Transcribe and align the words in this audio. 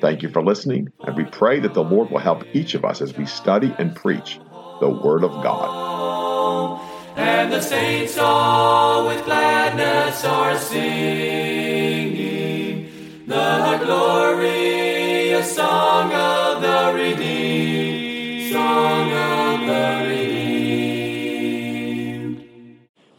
Thank 0.00 0.22
you 0.22 0.28
for 0.28 0.42
listening, 0.42 0.92
and 1.00 1.16
we 1.16 1.24
pray 1.24 1.58
that 1.60 1.74
the 1.74 1.82
Lord 1.82 2.10
will 2.10 2.18
help 2.18 2.44
each 2.54 2.74
of 2.74 2.84
us 2.84 3.00
as 3.00 3.16
we 3.16 3.26
study 3.26 3.74
and 3.78 3.96
preach 3.96 4.38
the 4.80 4.88
Word 4.88 5.24
of 5.24 5.32
God. 5.42 6.80
And 7.16 7.52
the 7.52 7.60
saints 7.60 8.16
all 8.16 9.08
with 9.08 9.24
gladness 9.24 10.24
are 10.24 10.56
singing 10.56 12.38
the 13.26 13.80
glorious 13.84 15.56
song 15.56 16.12
of 16.12 16.62
the 16.62 16.92
redeemed, 16.94 18.52
song 18.52 19.12
of 19.12 19.66
the 19.66 20.06
redeemed. 20.08 20.78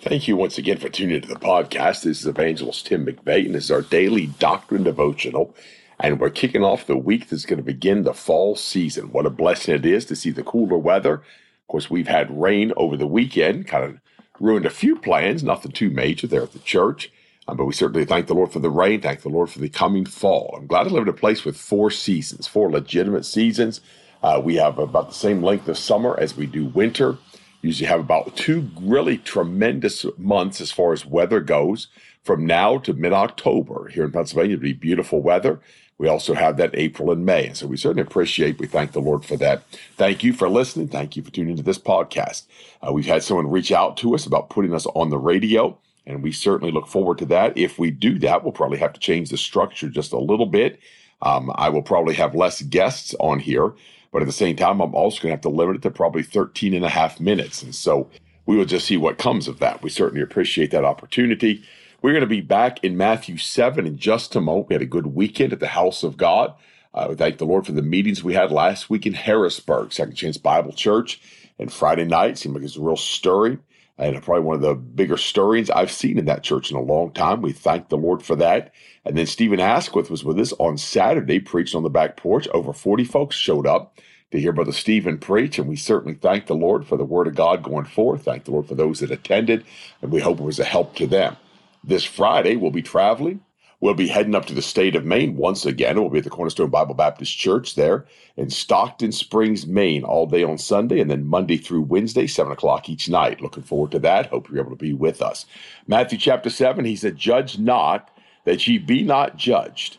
Thank 0.02 0.30
you 0.30 0.38
once 0.38 0.58
again 0.58 0.78
for 0.78 0.88
tuning 0.88 1.18
into 1.18 1.28
the 1.28 1.36
podcast. 1.36 2.04
This 2.04 2.22
is 2.22 2.28
Evangelist 2.28 2.88
Tim 2.88 3.06
McVeigh, 3.06 3.48
and 3.48 3.54
this 3.56 3.66
is 3.66 3.72
our 3.72 3.82
daily 3.82 4.28
doctrine 4.28 4.84
devotional. 4.84 5.54
And 6.00 6.20
we're 6.20 6.30
kicking 6.30 6.64
off 6.64 6.88
the 6.88 6.98
week 6.98 7.28
that's 7.28 7.46
going 7.46 7.58
to 7.58 7.64
begin 7.64 8.04
the 8.04 8.14
fall 8.14 8.56
season. 8.56 9.12
What 9.12 9.26
a 9.26 9.30
blessing 9.30 9.76
it 9.76 9.86
is 9.86 10.06
to 10.06 10.16
see 10.16 10.32
the 10.32 10.44
cooler 10.44 10.78
weather. 10.78 11.16
Of 11.16 11.68
course, 11.68 11.90
we've 11.90 12.08
had 12.08 12.40
rain 12.40 12.72
over 12.78 12.96
the 12.96 13.08
weekend, 13.08 13.68
kind 13.68 13.84
of 13.84 14.00
ruined 14.40 14.66
a 14.66 14.72
few 14.72 14.96
plans, 14.96 15.44
nothing 15.44 15.72
too 15.72 15.90
major 15.90 16.26
there 16.26 16.44
at 16.44 16.54
the 16.54 16.60
church. 16.60 17.12
Um, 17.48 17.58
but 17.58 17.66
we 17.66 17.74
certainly 17.74 18.06
thank 18.06 18.28
the 18.28 18.34
Lord 18.34 18.52
for 18.52 18.60
the 18.60 18.70
rain, 18.70 19.02
thank 19.02 19.22
the 19.22 19.30
Lord 19.30 19.50
for 19.50 19.60
the 19.60 19.70
coming 19.70 20.06
fall. 20.06 20.56
I'm 20.58 20.68
glad 20.68 20.84
to 20.84 20.90
live 20.90 21.04
in 21.04 21.10
a 21.10 21.14
place 21.14 21.44
with 21.44 21.58
four 21.58 21.92
seasons, 21.92 22.48
four 22.48 22.72
legitimate 22.72 23.26
seasons. 23.26 23.82
Uh, 24.22 24.42
we 24.44 24.56
have 24.56 24.78
about 24.78 25.10
the 25.10 25.16
same 25.16 25.42
length 25.42 25.68
of 25.68 25.78
summer 25.78 26.18
as 26.20 26.38
we 26.38 26.46
do 26.46 26.66
winter. 26.66 27.18
Usually 27.62 27.88
have 27.88 28.00
about 28.00 28.36
two 28.38 28.70
really 28.80 29.18
tremendous 29.18 30.06
months 30.18 30.62
as 30.62 30.72
far 30.72 30.94
as 30.94 31.06
weather 31.06 31.42
goes 31.42 31.88
from 32.24 32.46
now 32.46 32.78
to 32.78 32.94
mid 32.94 33.14
October 33.14 33.90
here 33.90 34.06
in 34.06 34.12
Pennsylvania. 34.12 34.56
It'll 34.56 34.64
be 34.64 34.74
beautiful 34.74 35.22
weather. 35.22 35.60
We 36.00 36.08
also 36.08 36.34
have 36.34 36.58
that 36.58 36.72
April 36.74 37.12
and 37.12 37.26
May. 37.26 37.46
And 37.46 37.58
so 37.58 37.68
we 37.68 37.78
certainly 37.78 38.02
appreciate, 38.02 38.58
we 38.58 38.68
thank 38.68 38.94
the 38.94 39.02
Lord 39.02 39.26
for 39.26 39.36
that. 39.38 39.64
Thank 39.98 40.24
you 40.24 40.34
for 40.34 40.50
listening. 40.50 40.88
Thank 40.88 41.16
you 41.16 41.22
for 41.22 41.30
tuning 41.30 41.52
into 41.52 41.64
this 41.64 41.78
podcast. 41.78 42.44
Uh, 42.82 42.94
we've 42.94 43.06
had 43.06 43.22
someone 43.22 43.52
reach 43.52 43.72
out 43.72 43.98
to 43.98 44.16
us 44.16 44.26
about 44.26 44.50
putting 44.50 44.74
us 44.74 44.88
on 44.96 45.10
the 45.10 45.18
radio, 45.18 45.78
and 46.08 46.24
we 46.24 46.32
certainly 46.32 46.72
look 46.72 46.88
forward 46.88 47.18
to 47.20 47.26
that. 47.26 47.56
If 47.58 47.78
we 47.78 47.92
do 47.92 48.18
that, 48.20 48.44
we'll 48.44 48.54
probably 48.54 48.78
have 48.80 48.94
to 48.94 49.00
change 49.00 49.30
the 49.30 49.38
structure 49.38 49.90
just 49.90 50.14
a 50.14 50.18
little 50.18 50.46
bit. 50.46 50.80
Um, 51.22 51.52
I 51.56 51.68
will 51.68 51.82
probably 51.82 52.16
have 52.16 52.34
less 52.34 52.62
guests 52.62 53.14
on 53.20 53.40
here, 53.40 53.74
but 54.14 54.22
at 54.22 54.26
the 54.26 54.32
same 54.32 54.56
time, 54.56 54.80
I'm 54.80 54.96
also 54.96 55.22
going 55.22 55.32
to 55.32 55.36
have 55.36 55.42
to 55.42 55.50
limit 55.50 55.76
it 55.76 55.82
to 55.82 55.92
probably 55.92 56.24
13 56.24 56.74
and 56.74 56.86
a 56.86 56.90
half 56.90 57.20
minutes. 57.20 57.62
And 57.62 57.76
so 57.76 58.10
we 58.46 58.56
will 58.56 58.66
just 58.66 58.88
see 58.88 58.96
what 58.96 59.18
comes 59.18 59.50
of 59.50 59.60
that. 59.60 59.84
We 59.84 59.90
certainly 59.90 60.24
appreciate 60.24 60.72
that 60.72 60.86
opportunity. 60.86 61.62
We're 62.02 62.14
going 62.14 62.22
to 62.22 62.28
be 62.28 62.40
back 62.40 62.82
in 62.82 62.96
Matthew 62.96 63.36
7 63.36 63.86
in 63.86 63.98
just 63.98 64.34
a 64.34 64.40
moment. 64.40 64.70
We 64.70 64.76
had 64.76 64.82
a 64.82 64.86
good 64.86 65.08
weekend 65.08 65.52
at 65.52 65.60
the 65.60 65.68
house 65.68 66.02
of 66.02 66.16
God. 66.16 66.54
Uh, 66.94 67.14
thank 67.14 67.40
the 67.40 67.46
Lord 67.46 67.66
for 67.66 67.74
the 67.74 67.82
meetings 67.82 68.24
we 68.24 68.34
had 68.34 68.52
last 68.52 68.90
week 68.90 69.06
in 69.06 69.14
Harrisburg, 69.14 69.92
Second 69.92 70.16
Chance 70.16 70.38
Bible 70.38 70.72
Church. 70.72 71.22
And 71.60 71.72
Friday 71.72 72.06
night 72.06 72.38
seemed 72.38 72.56
like 72.56 72.62
it 72.62 72.66
was 72.66 72.78
a 72.78 72.82
real 72.82 72.96
stirring 72.96 73.60
and 73.98 74.24
probably 74.24 74.46
one 74.46 74.56
of 74.56 74.62
the 74.62 74.76
bigger 74.76 75.18
stirrings 75.18 75.70
I've 75.70 75.92
seen 75.92 76.18
in 76.18 76.24
that 76.26 76.42
church 76.42 76.72
in 76.72 76.78
a 76.78 76.82
long 76.82 77.12
time. 77.12 77.42
We 77.42 77.52
thank 77.52 77.90
the 77.90 77.98
Lord 77.98 78.24
for 78.24 78.38
that. 78.38 78.74
And 79.04 79.18
then 79.18 79.26
Stephen 79.26 79.60
Asquith 79.60 80.10
was 80.10 80.24
with 80.24 80.40
us 80.40 80.54
on 80.54 80.78
Saturday, 80.78 81.42
preached 81.42 81.76
on 81.76 81.84
the 81.84 81.90
back 81.90 82.16
porch. 82.16 82.48
Over 82.54 82.72
40 82.72 83.04
folks 83.04 83.36
showed 83.36 83.68
up 83.68 84.00
to 84.32 84.40
hear 84.40 84.54
Brother 84.54 84.72
Stephen 84.72 85.18
preach, 85.18 85.60
and 85.60 85.68
we 85.68 85.76
certainly 85.76 86.14
thank 86.14 86.46
the 86.46 86.56
Lord 86.56 86.88
for 86.88 86.96
the 86.96 87.04
Word 87.04 87.28
of 87.28 87.36
God 87.36 87.62
going 87.62 87.86
forth. 87.86 88.24
Thank 88.24 88.46
the 88.46 88.52
Lord 88.52 88.68
for 88.68 88.76
those 88.76 89.02
that 89.02 89.12
attended, 89.12 89.66
and 90.02 90.14
we 90.14 90.22
hope 90.22 90.40
it 90.40 90.44
was 90.44 90.60
a 90.60 90.64
help 90.64 90.96
to 90.96 91.06
them. 91.06 91.36
This 91.84 92.04
Friday, 92.04 92.56
we'll 92.56 92.72
be 92.72 92.82
traveling. 92.82 93.42
We'll 93.82 93.94
be 93.94 94.08
heading 94.08 94.36
up 94.36 94.46
to 94.48 94.54
the 94.54 94.62
state 94.62 94.98
of 94.98 95.06
Maine 95.06 95.38
once 95.38 95.66
again. 95.66 96.00
We'll 96.00 96.10
be 96.10 96.18
at 96.18 96.26
the 96.26 96.30
Cornerstone 96.30 96.70
Bible 96.70 96.96
Baptist 96.96 97.38
Church 97.38 97.76
there 97.76 98.06
in 98.36 98.50
Stockton 98.50 99.14
Springs, 99.14 99.66
Maine, 99.66 100.04
all 100.04 100.26
day 100.26 100.44
on 100.44 100.58
Sunday, 100.58 101.00
and 101.00 101.10
then 101.10 101.26
Monday 101.26 101.56
through 101.56 101.84
Wednesday, 101.84 102.28
7 102.28 102.52
o'clock 102.52 102.90
each 102.90 103.08
night. 103.08 103.40
Looking 103.40 103.64
forward 103.64 103.92
to 103.92 104.00
that. 104.00 104.26
Hope 104.26 104.50
you're 104.50 104.60
able 104.60 104.72
to 104.72 104.76
be 104.76 104.94
with 104.94 105.22
us. 105.22 105.46
Matthew 105.88 106.18
chapter 106.18 106.50
7, 106.50 106.84
he 106.84 106.98
said, 106.98 107.16
Judge 107.16 107.58
not 107.58 108.12
that 108.44 108.68
ye 108.68 108.78
be 108.78 109.02
not 109.02 109.38
judged. 109.38 109.98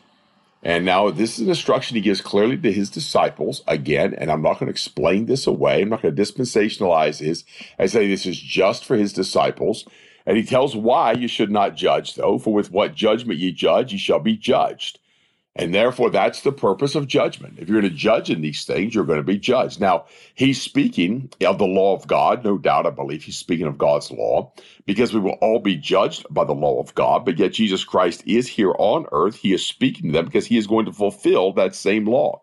And 0.63 0.85
now 0.85 1.09
this 1.09 1.39
is 1.39 1.45
an 1.45 1.49
instruction 1.49 1.95
he 1.95 2.01
gives 2.01 2.21
clearly 2.21 2.57
to 2.57 2.71
his 2.71 2.91
disciples 2.91 3.63
again, 3.67 4.13
and 4.13 4.29
I'm 4.29 4.43
not 4.43 4.59
going 4.59 4.67
to 4.67 4.71
explain 4.71 5.25
this 5.25 5.47
away. 5.47 5.81
I'm 5.81 5.89
not 5.89 6.03
going 6.03 6.15
to 6.15 6.21
dispensationalize 6.21 7.19
this. 7.19 7.43
I 7.79 7.87
say 7.87 8.07
this 8.07 8.27
is 8.27 8.39
just 8.39 8.85
for 8.85 8.95
his 8.95 9.11
disciples. 9.11 9.87
And 10.25 10.37
he 10.37 10.43
tells 10.43 10.75
why 10.75 11.13
you 11.13 11.27
should 11.27 11.51
not 11.51 11.75
judge, 11.75 12.15
though, 12.15 12.37
for 12.37 12.53
with 12.53 12.71
what 12.71 12.95
judgment 12.95 13.39
ye 13.39 13.51
judge, 13.51 13.91
ye 13.91 13.97
shall 13.97 14.19
be 14.19 14.37
judged. 14.37 14.99
And 15.53 15.73
therefore, 15.75 16.09
that's 16.09 16.43
the 16.43 16.53
purpose 16.53 16.95
of 16.95 17.07
judgment. 17.07 17.59
If 17.59 17.67
you're 17.67 17.81
going 17.81 17.91
to 17.91 17.97
judge 17.97 18.29
in 18.29 18.39
these 18.39 18.63
things, 18.63 18.95
you're 18.95 19.03
going 19.03 19.19
to 19.19 19.23
be 19.23 19.37
judged. 19.37 19.81
Now, 19.81 20.05
he's 20.33 20.61
speaking 20.61 21.29
of 21.45 21.57
the 21.57 21.65
law 21.65 21.93
of 21.93 22.07
God. 22.07 22.45
No 22.45 22.57
doubt, 22.57 22.85
I 22.85 22.89
believe 22.89 23.23
he's 23.23 23.37
speaking 23.37 23.67
of 23.67 23.77
God's 23.77 24.11
law 24.11 24.53
because 24.85 25.13
we 25.13 25.19
will 25.19 25.37
all 25.41 25.59
be 25.59 25.75
judged 25.75 26.25
by 26.29 26.45
the 26.45 26.53
law 26.53 26.79
of 26.79 26.95
God. 26.95 27.25
But 27.25 27.37
yet, 27.37 27.51
Jesus 27.51 27.83
Christ 27.83 28.23
is 28.25 28.47
here 28.47 28.73
on 28.77 29.07
earth. 29.11 29.35
He 29.35 29.51
is 29.51 29.65
speaking 29.65 30.07
to 30.07 30.13
them 30.13 30.25
because 30.25 30.47
he 30.47 30.57
is 30.57 30.67
going 30.67 30.85
to 30.85 30.93
fulfill 30.93 31.51
that 31.53 31.75
same 31.75 32.05
law. 32.05 32.41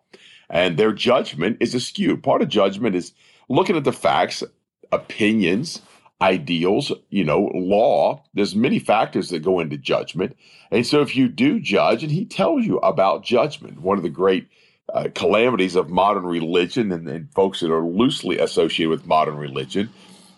And 0.51 0.77
their 0.77 0.93
judgment 0.93 1.57
is 1.61 1.75
askew. 1.75 2.19
Part 2.19 2.43
of 2.43 2.51
judgment 2.51 2.95
is 2.95 3.15
looking 3.49 3.77
at 3.77 3.85
the 3.85 3.93
facts, 3.93 4.45
opinions, 4.93 5.81
ideals, 6.21 6.93
you 7.11 7.25
know, 7.25 7.51
law. 7.55 8.23
There's 8.35 8.55
many 8.55 8.79
factors 8.79 9.31
that 9.31 9.41
go 9.41 9.61
into 9.61 9.77
judgment. 9.77 10.37
And 10.71 10.87
so 10.87 11.01
if 11.01 11.15
you 11.15 11.29
do 11.29 11.61
judge, 11.61 12.03
and 12.03 12.13
he 12.13 12.25
tells 12.25 12.65
you 12.65 12.79
about 12.79 13.25
judgment, 13.25 13.81
one 13.81 13.99
of 13.99 14.03
the 14.03 14.11
great 14.11 14.49
uh, 14.93 15.09
calamities 15.15 15.77
of 15.77 15.91
modern 15.91 16.25
religion 16.25 16.91
and, 16.93 17.09
and 17.09 17.33
folks 17.33 17.61
that 17.61 17.71
are 17.71 17.85
loosely 17.85 18.39
associated 18.39 18.91
with 18.91 19.07
modern 19.07 19.37
religion 19.37 19.91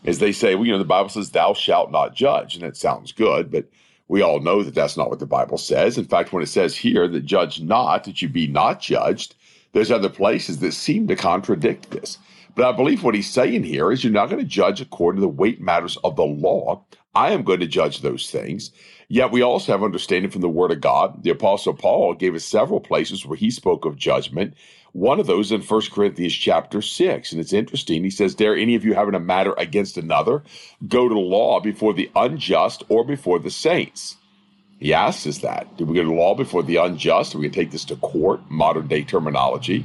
is 0.04 0.18
they 0.18 0.32
say, 0.32 0.54
well, 0.54 0.66
you 0.66 0.72
know, 0.72 0.78
the 0.78 0.84
Bible 0.84 1.08
says, 1.08 1.30
thou 1.30 1.54
shalt 1.54 1.90
not 1.90 2.14
judge. 2.14 2.54
And 2.56 2.64
it 2.64 2.76
sounds 2.76 3.12
good, 3.12 3.50
but 3.50 3.66
we 4.08 4.22
all 4.22 4.40
know 4.40 4.62
that 4.62 4.74
that's 4.74 4.96
not 4.96 5.08
what 5.08 5.20
the 5.20 5.26
Bible 5.26 5.58
says. 5.58 5.96
In 5.96 6.04
fact, 6.04 6.32
when 6.32 6.42
it 6.42 6.48
says 6.48 6.76
here 6.76 7.06
that 7.06 7.24
judge 7.24 7.60
not, 7.60 8.04
that 8.04 8.20
you 8.20 8.28
be 8.28 8.46
not 8.46 8.80
judged, 8.80 9.34
there's 9.72 9.90
other 9.90 10.08
places 10.08 10.58
that 10.58 10.72
seem 10.72 11.06
to 11.08 11.16
contradict 11.16 11.90
this. 11.90 12.18
But 12.54 12.66
I 12.66 12.72
believe 12.72 13.02
what 13.02 13.14
he's 13.14 13.30
saying 13.30 13.64
here 13.64 13.92
is 13.92 14.02
you're 14.02 14.12
not 14.12 14.30
going 14.30 14.42
to 14.42 14.48
judge 14.48 14.80
according 14.80 15.20
to 15.20 15.26
the 15.26 15.28
weight 15.28 15.60
matters 15.60 15.96
of 15.98 16.16
the 16.16 16.24
law. 16.24 16.84
I 17.14 17.32
am 17.32 17.42
going 17.42 17.60
to 17.60 17.66
judge 17.66 18.00
those 18.00 18.30
things. 18.30 18.70
Yet 19.08 19.32
we 19.32 19.42
also 19.42 19.72
have 19.72 19.82
understanding 19.82 20.30
from 20.30 20.40
the 20.40 20.48
Word 20.48 20.70
of 20.70 20.80
God. 20.80 21.22
The 21.24 21.30
Apostle 21.30 21.74
Paul 21.74 22.14
gave 22.14 22.34
us 22.34 22.44
several 22.44 22.80
places 22.80 23.26
where 23.26 23.36
he 23.36 23.50
spoke 23.50 23.84
of 23.84 23.96
judgment. 23.96 24.54
One 24.92 25.20
of 25.20 25.26
those 25.26 25.52
in 25.52 25.62
1 25.62 25.82
Corinthians 25.92 26.34
chapter 26.34 26.80
6. 26.80 27.32
And 27.32 27.40
it's 27.40 27.52
interesting. 27.52 28.04
He 28.04 28.10
says, 28.10 28.34
Dare 28.34 28.56
any 28.56 28.74
of 28.74 28.84
you 28.84 28.94
having 28.94 29.14
a 29.14 29.20
matter 29.20 29.54
against 29.58 29.96
another 29.96 30.42
go 30.86 31.08
to 31.08 31.18
law 31.18 31.60
before 31.60 31.92
the 31.92 32.10
unjust 32.14 32.84
or 32.88 33.04
before 33.04 33.38
the 33.38 33.50
saints? 33.50 34.16
He 34.78 34.94
asks 34.94 35.26
us 35.26 35.38
that. 35.38 35.76
Do 35.76 35.84
we 35.84 35.96
go 35.96 36.04
to 36.04 36.14
law 36.14 36.34
before 36.34 36.62
the 36.62 36.76
unjust? 36.76 37.34
We 37.34 37.48
to 37.48 37.54
take 37.54 37.70
this 37.70 37.84
to 37.86 37.96
court, 37.96 38.40
modern 38.48 38.86
day 38.86 39.02
terminology? 39.02 39.84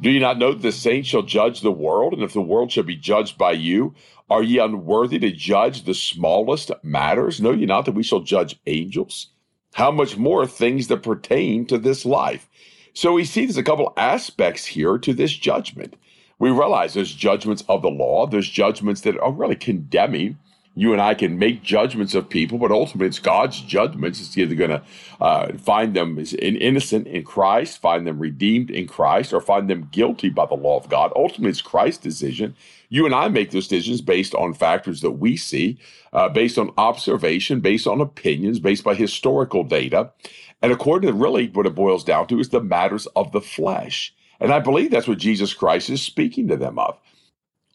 Do 0.00 0.10
you 0.10 0.20
not 0.20 0.38
know 0.38 0.52
that 0.52 0.62
the 0.62 0.72
saints 0.72 1.08
shall 1.08 1.22
judge 1.22 1.60
the 1.60 1.70
world? 1.70 2.14
And 2.14 2.22
if 2.22 2.32
the 2.32 2.40
world 2.40 2.72
shall 2.72 2.84
be 2.84 2.96
judged 2.96 3.36
by 3.36 3.52
you, 3.52 3.94
are 4.30 4.42
ye 4.42 4.58
unworthy 4.58 5.18
to 5.18 5.30
judge 5.30 5.84
the 5.84 5.92
smallest 5.92 6.70
matters? 6.82 7.40
Know 7.40 7.52
ye 7.52 7.66
not 7.66 7.84
that 7.84 7.94
we 7.94 8.02
shall 8.02 8.20
judge 8.20 8.58
angels? 8.66 9.28
How 9.74 9.90
much 9.90 10.16
more 10.16 10.46
things 10.46 10.88
that 10.88 11.02
pertain 11.02 11.66
to 11.66 11.76
this 11.76 12.06
life? 12.06 12.48
So 12.94 13.12
we 13.12 13.24
see 13.24 13.44
there's 13.44 13.58
a 13.58 13.62
couple 13.62 13.92
aspects 13.96 14.64
here 14.64 14.96
to 14.98 15.12
this 15.12 15.32
judgment. 15.32 15.94
We 16.38 16.50
realize 16.50 16.94
there's 16.94 17.14
judgments 17.14 17.62
of 17.68 17.82
the 17.82 17.90
law, 17.90 18.26
there's 18.26 18.48
judgments 18.48 19.02
that 19.02 19.18
are 19.18 19.32
really 19.32 19.56
condemning 19.56 20.38
you 20.76 20.92
and 20.92 21.02
I 21.02 21.14
can 21.14 21.38
make 21.38 21.62
judgments 21.62 22.14
of 22.14 22.28
people, 22.28 22.56
but 22.56 22.70
ultimately 22.70 23.08
it's 23.08 23.18
God's 23.18 23.60
judgments. 23.60 24.20
It's 24.20 24.38
either 24.38 24.54
going 24.54 24.70
to 24.70 24.82
uh, 25.20 25.52
find 25.58 25.94
them 25.94 26.16
innocent 26.38 27.08
in 27.08 27.24
Christ, 27.24 27.78
find 27.78 28.06
them 28.06 28.20
redeemed 28.20 28.70
in 28.70 28.86
Christ, 28.86 29.32
or 29.32 29.40
find 29.40 29.68
them 29.68 29.88
guilty 29.90 30.28
by 30.28 30.46
the 30.46 30.54
law 30.54 30.78
of 30.78 30.88
God. 30.88 31.12
Ultimately, 31.16 31.50
it's 31.50 31.60
Christ's 31.60 32.02
decision. 32.02 32.54
You 32.88 33.04
and 33.04 33.14
I 33.14 33.28
make 33.28 33.50
those 33.50 33.68
decisions 33.68 34.00
based 34.00 34.34
on 34.34 34.54
factors 34.54 35.00
that 35.00 35.12
we 35.12 35.36
see, 35.36 35.78
uh, 36.12 36.28
based 36.28 36.56
on 36.56 36.72
observation, 36.78 37.60
based 37.60 37.86
on 37.86 38.00
opinions, 38.00 38.60
based 38.60 38.84
by 38.84 38.94
historical 38.94 39.64
data. 39.64 40.12
And 40.62 40.72
according 40.72 41.08
to 41.08 41.14
really 41.14 41.48
what 41.48 41.66
it 41.66 41.74
boils 41.74 42.04
down 42.04 42.26
to 42.28 42.38
is 42.38 42.50
the 42.50 42.60
matters 42.60 43.06
of 43.16 43.32
the 43.32 43.40
flesh. 43.40 44.14
And 44.38 44.52
I 44.52 44.60
believe 44.60 44.90
that's 44.90 45.08
what 45.08 45.18
Jesus 45.18 45.52
Christ 45.52 45.90
is 45.90 46.00
speaking 46.00 46.48
to 46.48 46.56
them 46.56 46.78
of. 46.78 46.96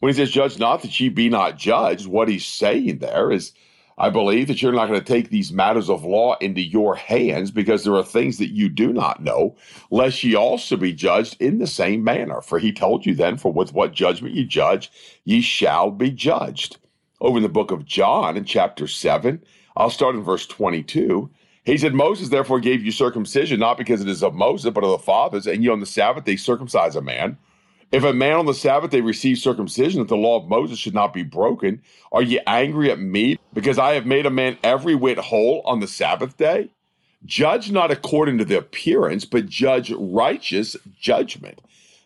When 0.00 0.12
he 0.12 0.16
says, 0.16 0.30
Judge 0.30 0.58
not 0.58 0.82
that 0.82 0.98
ye 1.00 1.08
be 1.08 1.28
not 1.28 1.56
judged, 1.56 2.06
what 2.06 2.28
he's 2.28 2.44
saying 2.44 2.98
there 2.98 3.30
is, 3.30 3.52
I 3.98 4.10
believe 4.10 4.48
that 4.48 4.60
you're 4.60 4.72
not 4.72 4.88
going 4.88 5.00
to 5.00 5.12
take 5.12 5.30
these 5.30 5.52
matters 5.52 5.88
of 5.88 6.04
law 6.04 6.36
into 6.38 6.60
your 6.60 6.94
hands 6.96 7.50
because 7.50 7.82
there 7.82 7.94
are 7.94 8.04
things 8.04 8.36
that 8.36 8.50
you 8.50 8.68
do 8.68 8.92
not 8.92 9.22
know, 9.22 9.56
lest 9.90 10.22
ye 10.22 10.34
also 10.34 10.76
be 10.76 10.92
judged 10.92 11.40
in 11.40 11.58
the 11.58 11.66
same 11.66 12.04
manner. 12.04 12.42
For 12.42 12.58
he 12.58 12.72
told 12.72 13.06
you 13.06 13.14
then, 13.14 13.38
for 13.38 13.50
with 13.50 13.72
what 13.72 13.94
judgment 13.94 14.34
ye 14.34 14.44
judge, 14.44 14.90
ye 15.24 15.40
shall 15.40 15.90
be 15.90 16.10
judged. 16.10 16.76
Over 17.22 17.38
in 17.38 17.42
the 17.42 17.48
book 17.48 17.70
of 17.70 17.86
John, 17.86 18.36
in 18.36 18.44
chapter 18.44 18.86
7, 18.86 19.42
I'll 19.78 19.88
start 19.88 20.14
in 20.14 20.22
verse 20.22 20.46
22. 20.46 21.30
He 21.64 21.78
said, 21.78 21.94
Moses 21.94 22.28
therefore 22.28 22.60
gave 22.60 22.84
you 22.84 22.92
circumcision, 22.92 23.58
not 23.58 23.78
because 23.78 24.02
it 24.02 24.08
is 24.08 24.22
of 24.22 24.34
Moses, 24.34 24.70
but 24.74 24.84
of 24.84 24.90
the 24.90 24.98
fathers, 24.98 25.46
and 25.46 25.64
you 25.64 25.72
on 25.72 25.80
the 25.80 25.86
Sabbath 25.86 26.26
they 26.26 26.36
circumcise 26.36 26.96
a 26.96 27.02
man. 27.02 27.38
If 27.92 28.02
a 28.02 28.12
man 28.12 28.36
on 28.36 28.46
the 28.46 28.54
Sabbath 28.54 28.90
day 28.90 29.00
receive 29.00 29.38
circumcision, 29.38 30.00
that 30.00 30.08
the 30.08 30.16
law 30.16 30.40
of 30.40 30.48
Moses 30.48 30.78
should 30.78 30.94
not 30.94 31.14
be 31.14 31.22
broken, 31.22 31.80
are 32.12 32.22
ye 32.22 32.40
angry 32.46 32.90
at 32.90 32.98
me 32.98 33.38
because 33.52 33.78
I 33.78 33.94
have 33.94 34.06
made 34.06 34.26
a 34.26 34.30
man 34.30 34.58
every 34.62 34.94
whit 34.94 35.18
whole 35.18 35.62
on 35.64 35.80
the 35.80 35.86
Sabbath 35.86 36.36
day? 36.36 36.70
Judge 37.24 37.70
not 37.70 37.90
according 37.90 38.38
to 38.38 38.44
the 38.44 38.58
appearance, 38.58 39.24
but 39.24 39.46
judge 39.46 39.92
righteous 39.92 40.76
judgment. 41.00 41.60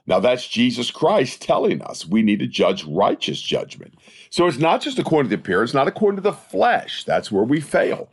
Now 0.06 0.20
that's 0.20 0.48
Jesus 0.48 0.90
Christ 0.90 1.42
telling 1.42 1.82
us 1.82 2.06
we 2.06 2.22
need 2.22 2.40
to 2.40 2.46
judge 2.46 2.84
righteous 2.84 3.40
judgment. 3.40 3.94
So 4.28 4.46
it's 4.46 4.58
not 4.58 4.80
just 4.82 4.98
according 4.98 5.30
to 5.30 5.36
the 5.36 5.40
appearance, 5.40 5.74
not 5.74 5.88
according 5.88 6.16
to 6.16 6.22
the 6.22 6.32
flesh. 6.32 7.04
That's 7.04 7.32
where 7.32 7.44
we 7.44 7.60
fail. 7.60 8.08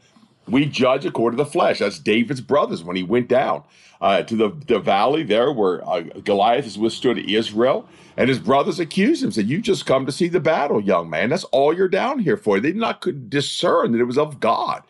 We 0.48 0.66
judge 0.66 1.06
according 1.06 1.38
to 1.38 1.44
the 1.44 1.50
flesh. 1.50 1.80
That's 1.80 2.00
David's 2.00 2.42
brothers 2.42 2.84
when 2.84 2.96
he 2.96 3.04
went 3.04 3.28
down 3.28 3.64
uh, 4.02 4.24
to 4.24 4.36
the, 4.36 4.50
the 4.68 4.80
valley 4.80 5.24
there 5.24 5.52
where 5.52 5.88
uh, 5.88 6.02
Goliath 6.24 6.66
has 6.66 6.78
withstood 6.78 7.18
Israel. 7.18 7.88
And 8.16 8.30
his 8.30 8.40
brothers 8.40 8.80
accused 8.80 9.24
him, 9.24 9.32
said, 9.32 9.48
You 9.48 9.62
just 9.62 9.86
come 9.86 10.06
to 10.06 10.12
see 10.12 10.28
the 10.28 10.40
battle, 10.40 10.82
young 10.82 11.10
man. 11.10 11.30
That's 11.30 11.44
all 11.46 11.74
you're 11.74 11.88
down 11.88 12.20
here 12.20 12.38
for. 12.38 12.60
They 12.60 12.70
did 12.70 12.78
not 12.78 13.06
discern 13.30 13.92
that 13.92 14.02
it 14.02 14.06
was 14.06 14.18
of 14.18 14.40
God. 14.40 14.84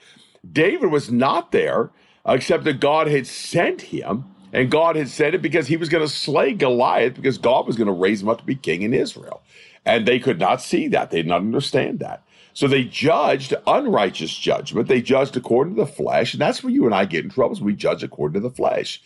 David 0.49 0.91
was 0.91 1.11
not 1.11 1.51
there, 1.51 1.89
except 2.25 2.63
that 2.65 2.79
God 2.79 3.07
had 3.07 3.27
sent 3.27 3.81
him. 3.81 4.25
And 4.53 4.71
God 4.71 4.95
had 4.95 5.09
said 5.09 5.35
it 5.35 5.41
because 5.41 5.67
he 5.67 5.77
was 5.77 5.89
going 5.89 6.05
to 6.05 6.11
slay 6.11 6.53
Goliath, 6.53 7.15
because 7.15 7.37
God 7.37 7.67
was 7.67 7.75
going 7.75 7.87
to 7.87 7.93
raise 7.93 8.21
him 8.21 8.29
up 8.29 8.39
to 8.39 8.45
be 8.45 8.55
king 8.55 8.81
in 8.81 8.93
Israel. 8.93 9.41
And 9.85 10.07
they 10.07 10.19
could 10.19 10.39
not 10.39 10.61
see 10.61 10.87
that. 10.89 11.11
They 11.11 11.17
did 11.17 11.27
not 11.27 11.41
understand 11.41 11.99
that. 11.99 12.23
So 12.57 12.67
they 12.67 12.85
judged 12.85 13.53
unrighteous 13.67 14.35
judgment. 14.35 14.87
They 14.87 14.99
judged 14.99 15.37
according 15.37 15.75
to 15.75 15.81
the 15.81 15.91
flesh. 15.91 16.33
And 16.33 16.41
that's 16.41 16.63
where 16.63 16.73
you 16.73 16.87
and 16.87 16.95
I 16.95 17.05
get 17.05 17.23
in 17.23 17.29
trouble. 17.29 17.55
we 17.61 17.75
judge 17.75 18.01
according 18.01 18.33
to 18.33 18.39
the 18.39 18.55
flesh. 18.55 18.99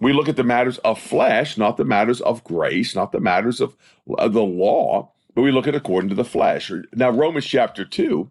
We 0.00 0.12
look 0.12 0.28
at 0.28 0.36
the 0.36 0.44
matters 0.44 0.76
of 0.84 1.00
flesh, 1.00 1.56
not 1.56 1.78
the 1.78 1.84
matters 1.86 2.20
of 2.20 2.44
grace, 2.44 2.94
not 2.94 3.10
the 3.10 3.18
matters 3.18 3.58
of, 3.58 3.74
of 4.18 4.34
the 4.34 4.42
law, 4.42 5.12
but 5.34 5.40
we 5.40 5.50
look 5.50 5.66
at 5.66 5.74
according 5.74 6.10
to 6.10 6.14
the 6.14 6.26
flesh. 6.26 6.70
Now, 6.92 7.08
Romans 7.08 7.46
chapter 7.46 7.86
2 7.86 8.30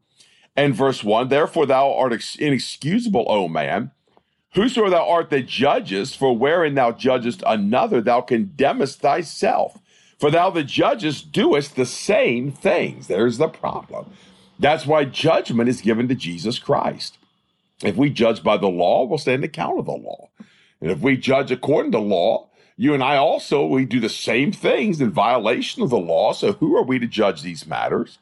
and 0.56 0.76
verse 0.76 1.04
1 1.04 1.30
Therefore 1.30 1.66
thou 1.66 1.92
art 1.92 2.14
inexcusable, 2.38 3.26
O 3.28 3.48
man, 3.48 3.90
whosoever 4.54 4.92
thou 4.92 5.10
art 5.10 5.32
that 5.32 5.48
judgest, 5.48 6.16
for 6.16 6.38
wherein 6.38 6.76
thou 6.76 6.92
judgest 6.92 7.42
another, 7.48 8.02
thou 8.02 8.22
condemnest 8.22 9.00
thyself. 9.00 9.80
For 10.20 10.30
thou 10.30 10.52
that 10.52 10.66
judgest 10.66 11.32
doest 11.32 11.76
the 11.76 11.88
same 11.88 12.52
things. 12.52 13.08
There's 13.08 13.40
the 13.40 13.48
problem. 13.48 14.12
That's 14.60 14.86
why 14.86 15.06
judgment 15.06 15.70
is 15.70 15.82
given 15.82 16.08
to 16.10 16.16
Jesus 16.16 16.60
Christ. 16.60 17.18
If 17.82 17.96
we 17.96 18.10
judge 18.10 18.44
by 18.44 18.58
the 18.58 18.68
law, 18.68 19.06
we'll 19.06 19.18
stand 19.18 19.44
account 19.44 19.80
of 19.80 19.86
the 19.86 19.92
law. 19.92 20.30
And 20.82 20.92
if 20.92 21.00
we 21.00 21.16
judge 21.16 21.50
according 21.50 21.94
to 21.94 22.00
law, 22.00 22.50
you 22.76 22.94
and 22.94 23.04
I 23.04 23.16
also, 23.16 23.66
we 23.66 23.86
do 23.86 24.00
the 24.00 24.10
same 24.10 24.52
things 24.52 25.02
in 25.02 25.12
violation 25.12 25.82
of 25.82 25.90
the 25.90 25.98
law. 25.98 26.34
So 26.34 26.54
who 26.54 26.76
are 26.78 26.84
we 26.84 27.00
to 27.00 27.08
judge 27.08 27.42
these 27.42 27.66
matters? 27.66 28.20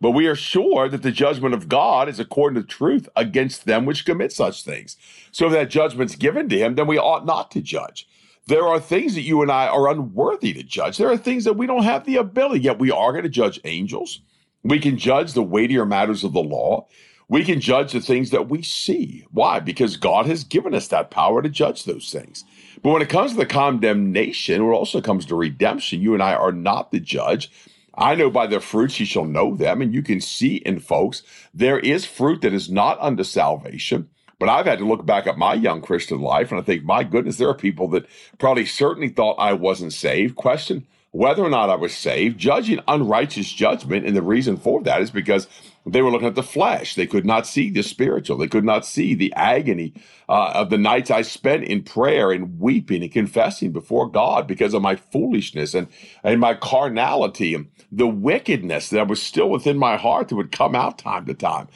But 0.00 0.10
we 0.10 0.26
are 0.26 0.36
sure 0.36 0.88
that 0.88 1.02
the 1.02 1.10
judgment 1.10 1.54
of 1.54 1.68
God 1.68 2.08
is 2.08 2.20
according 2.20 2.60
to 2.60 2.66
truth 2.66 3.08
against 3.16 3.64
them 3.64 3.86
which 3.86 4.04
commit 4.04 4.32
such 4.32 4.62
things. 4.62 4.96
So 5.32 5.46
if 5.46 5.52
that 5.52 5.70
judgment's 5.70 6.16
given 6.16 6.48
to 6.50 6.58
him, 6.58 6.74
then 6.74 6.86
we 6.86 6.98
ought 6.98 7.24
not 7.24 7.50
to 7.52 7.62
judge. 7.62 8.06
There 8.46 8.66
are 8.66 8.78
things 8.78 9.14
that 9.14 9.22
you 9.22 9.42
and 9.42 9.50
I 9.50 9.66
are 9.66 9.90
unworthy 9.90 10.52
to 10.52 10.62
judge. 10.62 10.98
There 10.98 11.10
are 11.10 11.16
things 11.16 11.44
that 11.44 11.56
we 11.56 11.66
don't 11.66 11.82
have 11.82 12.04
the 12.04 12.16
ability, 12.16 12.60
yet 12.60 12.78
we 12.78 12.90
are 12.90 13.12
going 13.12 13.24
to 13.24 13.30
judge 13.30 13.58
angels. 13.64 14.20
We 14.66 14.80
can 14.80 14.98
judge 14.98 15.32
the 15.32 15.44
weightier 15.44 15.86
matters 15.86 16.24
of 16.24 16.32
the 16.32 16.42
law. 16.42 16.88
We 17.28 17.44
can 17.44 17.60
judge 17.60 17.92
the 17.92 18.00
things 18.00 18.30
that 18.30 18.48
we 18.48 18.62
see. 18.62 19.24
Why? 19.30 19.60
Because 19.60 19.96
God 19.96 20.26
has 20.26 20.42
given 20.42 20.74
us 20.74 20.88
that 20.88 21.10
power 21.10 21.40
to 21.40 21.48
judge 21.48 21.84
those 21.84 22.10
things. 22.10 22.44
But 22.82 22.90
when 22.90 23.02
it 23.02 23.08
comes 23.08 23.32
to 23.32 23.36
the 23.36 23.46
condemnation, 23.46 24.62
it 24.62 24.64
also 24.64 25.00
comes 25.00 25.24
to 25.26 25.36
redemption, 25.36 26.02
you 26.02 26.14
and 26.14 26.22
I 26.22 26.34
are 26.34 26.50
not 26.50 26.90
the 26.90 26.98
judge. 26.98 27.50
I 27.94 28.16
know 28.16 28.28
by 28.28 28.48
their 28.48 28.60
fruits 28.60 28.98
you 28.98 29.06
shall 29.06 29.24
know 29.24 29.54
them. 29.54 29.80
And 29.80 29.94
you 29.94 30.02
can 30.02 30.20
see 30.20 30.56
in 30.56 30.80
folks, 30.80 31.22
there 31.54 31.78
is 31.78 32.04
fruit 32.04 32.42
that 32.42 32.52
is 32.52 32.68
not 32.68 32.98
unto 33.00 33.22
salvation. 33.22 34.08
But 34.40 34.48
I've 34.48 34.66
had 34.66 34.80
to 34.80 34.84
look 34.86 35.06
back 35.06 35.28
at 35.28 35.38
my 35.38 35.54
young 35.54 35.80
Christian 35.80 36.20
life 36.20 36.50
and 36.50 36.60
I 36.60 36.64
think, 36.64 36.82
my 36.82 37.04
goodness, 37.04 37.38
there 37.38 37.48
are 37.48 37.54
people 37.54 37.88
that 37.90 38.06
probably 38.38 38.66
certainly 38.66 39.08
thought 39.10 39.36
I 39.38 39.52
wasn't 39.52 39.92
saved. 39.92 40.34
Question 40.34 40.86
whether 41.16 41.42
or 41.42 41.48
not 41.48 41.70
I 41.70 41.76
was 41.76 41.94
saved, 41.94 42.38
judging 42.38 42.80
unrighteous 42.86 43.50
judgment. 43.50 44.06
And 44.06 44.14
the 44.14 44.22
reason 44.22 44.58
for 44.58 44.82
that 44.82 45.00
is 45.00 45.10
because 45.10 45.48
they 45.86 46.02
were 46.02 46.10
looking 46.10 46.28
at 46.28 46.34
the 46.34 46.42
flesh. 46.42 46.94
They 46.94 47.06
could 47.06 47.24
not 47.24 47.46
see 47.46 47.70
the 47.70 47.82
spiritual. 47.82 48.36
They 48.36 48.48
could 48.48 48.64
not 48.64 48.84
see 48.84 49.14
the 49.14 49.32
agony 49.34 49.94
uh, 50.28 50.52
of 50.54 50.68
the 50.68 50.76
nights 50.76 51.10
I 51.10 51.22
spent 51.22 51.64
in 51.64 51.84
prayer 51.84 52.32
and 52.32 52.60
weeping 52.60 53.02
and 53.02 53.10
confessing 53.10 53.72
before 53.72 54.10
God 54.10 54.46
because 54.46 54.74
of 54.74 54.82
my 54.82 54.96
foolishness 54.96 55.72
and, 55.72 55.88
and 56.22 56.38
my 56.38 56.52
carnality 56.52 57.54
and 57.54 57.68
the 57.90 58.06
wickedness 58.06 58.90
that 58.90 59.08
was 59.08 59.22
still 59.22 59.48
within 59.48 59.78
my 59.78 59.96
heart 59.96 60.28
that 60.28 60.36
would 60.36 60.52
come 60.52 60.74
out 60.74 60.98
time 60.98 61.24
to 61.26 61.34
time. 61.34 61.68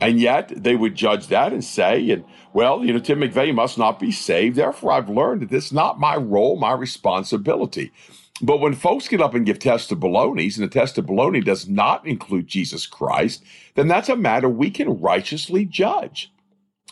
And 0.00 0.20
yet 0.20 0.52
they 0.56 0.76
would 0.76 0.94
judge 0.96 1.28
that 1.28 1.52
and 1.52 1.64
say, 1.64 2.10
and 2.10 2.24
well, 2.52 2.84
you 2.84 2.92
know, 2.92 2.98
Tim 2.98 3.20
McVeigh 3.20 3.54
must 3.54 3.78
not 3.78 4.00
be 4.00 4.10
saved. 4.10 4.56
Therefore, 4.56 4.92
I've 4.92 5.08
learned 5.08 5.42
that 5.42 5.52
is 5.52 5.72
not 5.72 6.00
my 6.00 6.16
role, 6.16 6.56
my 6.56 6.72
responsibility. 6.72 7.92
But 8.40 8.60
when 8.60 8.74
folks 8.74 9.08
get 9.08 9.20
up 9.20 9.34
and 9.34 9.44
give 9.44 9.58
testimonies, 9.58 10.58
and 10.58 10.68
the 10.68 10.72
testimony 10.72 11.40
does 11.40 11.68
not 11.68 12.06
include 12.06 12.46
Jesus 12.46 12.86
Christ, 12.86 13.44
then 13.74 13.88
that's 13.88 14.08
a 14.08 14.16
matter 14.16 14.48
we 14.48 14.70
can 14.70 15.00
righteously 15.00 15.64
judge. 15.64 16.32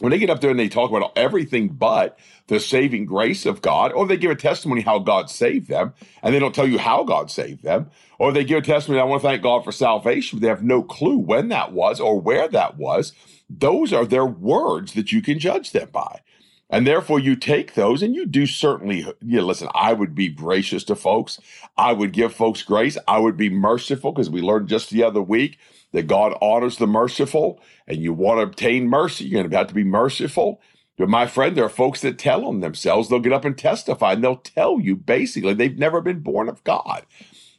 When 0.00 0.10
they 0.10 0.19
get 0.19 0.28
up 0.28 0.40
there 0.40 0.50
and 0.50 0.58
they 0.58 0.69
talk 0.69 0.90
about 0.90 1.16
everything 1.16 1.69
but 1.69 2.19
the 2.48 2.60
saving 2.60 3.06
grace 3.06 3.46
of 3.46 3.62
God, 3.62 3.93
or 3.93 4.06
they 4.06 4.19
give 4.19 4.31
a 4.31 4.37
testimony 4.37 4.82
how 4.82 4.98
God 4.98 5.31
saved 5.31 5.69
them, 5.69 5.94
and 6.22 6.34
they 6.34 6.38
don't 6.38 6.54
tell 6.54 6.69
you 6.69 6.78
how 6.78 7.02
God 7.02 7.31
saved 7.31 7.62
them, 7.62 7.91
or 8.19 8.31
they 8.31 8.44
give 8.44 8.58
a 8.58 8.62
testimony, 8.62 9.00
I 9.00 9.05
want 9.05 9.22
to 9.22 9.29
thank 9.29 9.43
God 9.43 9.65
for 9.65 9.72
salvation, 9.72 10.38
but 10.38 10.43
they 10.43 10.48
have 10.48 10.62
no 10.62 10.82
clue 10.82 11.17
when 11.17 11.48
that 11.48 11.72
was 11.72 11.98
or 11.98 12.20
where 12.20 12.46
that 12.48 12.76
was, 12.76 13.12
those 13.48 13.93
are 13.93 14.05
their 14.05 14.26
words 14.26 14.93
that 14.94 15.12
you 15.12 15.22
can 15.22 15.38
judge 15.38 15.72
them 15.72 15.88
by. 15.93 16.20
And 16.69 16.87
therefore, 16.87 17.20
you 17.20 17.37
take 17.37 17.75
those 17.75 18.03
and 18.03 18.15
you 18.15 18.27
do 18.27 18.44
certainly, 18.46 19.06
you 19.20 19.39
know, 19.39 19.46
listen, 19.46 19.69
I 19.75 19.93
would 19.93 20.15
be 20.15 20.29
gracious 20.29 20.82
to 20.85 20.96
folks. 20.96 21.39
I 21.77 21.93
would 21.93 22.13
give 22.13 22.35
folks 22.35 22.63
grace. 22.63 22.99
I 23.06 23.19
would 23.19 23.37
be 23.37 23.51
merciful 23.51 24.13
because 24.13 24.31
we 24.31 24.41
learned 24.41 24.69
just 24.69 24.91
the 24.91 25.05
other 25.05 25.23
week 25.23 25.58
that 25.93 26.08
God 26.08 26.37
honors 26.43 26.79
the 26.79 26.87
merciful 26.89 27.61
and 27.87 27.99
you 27.99 28.13
want 28.13 28.39
to 28.39 28.43
obtain 28.43 28.89
mercy. 28.89 29.25
You're 29.25 29.43
going 29.43 29.51
to 29.51 29.56
have 29.56 29.69
to 29.69 29.75
be 29.75 29.85
merciful. 29.85 30.61
But 30.99 31.08
my 31.08 31.27
friend, 31.27 31.56
there 31.56 31.65
are 31.65 31.69
folks 31.69 32.01
that 32.01 32.19
tell 32.19 32.44
on 32.44 32.61
themselves. 32.61 33.08
They'll 33.08 33.20
get 33.20 33.32
up 33.32 33.44
and 33.44 33.56
testify 33.56 34.15
and 34.15 34.25
they'll 34.25 34.37
tell 34.37 34.81
you 34.81 34.96
basically 34.96 35.55
they've 35.55 35.79
never 35.79 36.01
been 36.01 36.20
born 36.20 36.49
of 36.49 36.65
God 36.65 37.06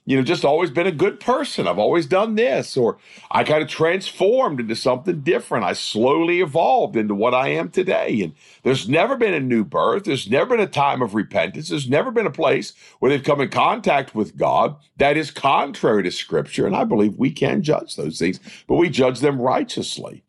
you 0.08 0.16
know, 0.16 0.24
just 0.24 0.46
always 0.46 0.72
been 0.72 0.88
a 0.88 0.92
good 0.94 1.20
person. 1.20 1.68
I've 1.68 1.78
always 1.78 2.06
done 2.06 2.36
this, 2.36 2.78
or 2.78 2.98
I 3.30 3.44
kind 3.44 3.62
of 3.62 3.68
transformed 3.68 4.62
into 4.62 4.74
something 4.74 5.20
different. 5.20 5.66
I 5.66 5.74
slowly 5.74 6.40
evolved 6.40 6.96
into 6.96 7.14
what 7.14 7.34
I 7.34 7.50
am 7.50 7.70
today. 7.70 8.22
And 8.22 8.34
there's 8.64 8.88
never 8.88 9.18
been 9.18 9.34
a 9.34 9.42
new 9.42 9.66
birth. 9.66 10.06
There's 10.06 10.30
never 10.30 10.56
been 10.56 10.62
a 10.62 10.68
time 10.68 11.02
of 11.02 11.14
repentance. 11.14 11.68
There's 11.68 11.90
never 11.90 12.10
been 12.10 12.26
a 12.26 12.32
place 12.32 12.72
where 13.00 13.12
they've 13.12 13.22
come 13.22 13.42
in 13.42 13.50
contact 13.50 14.16
with 14.16 14.38
God 14.38 14.78
that 14.96 15.18
is 15.18 15.30
contrary 15.30 16.04
to 16.04 16.12
Scripture. 16.12 16.66
And 16.66 16.76
I 16.76 16.86
believe 16.86 17.18
we 17.18 17.30
can 17.30 17.62
judge 17.62 17.98
those 17.98 18.18
things, 18.18 18.40
but 18.66 18.76
we 18.78 18.90
judge 18.90 19.20
them 19.20 19.42
righteously. 19.42 20.24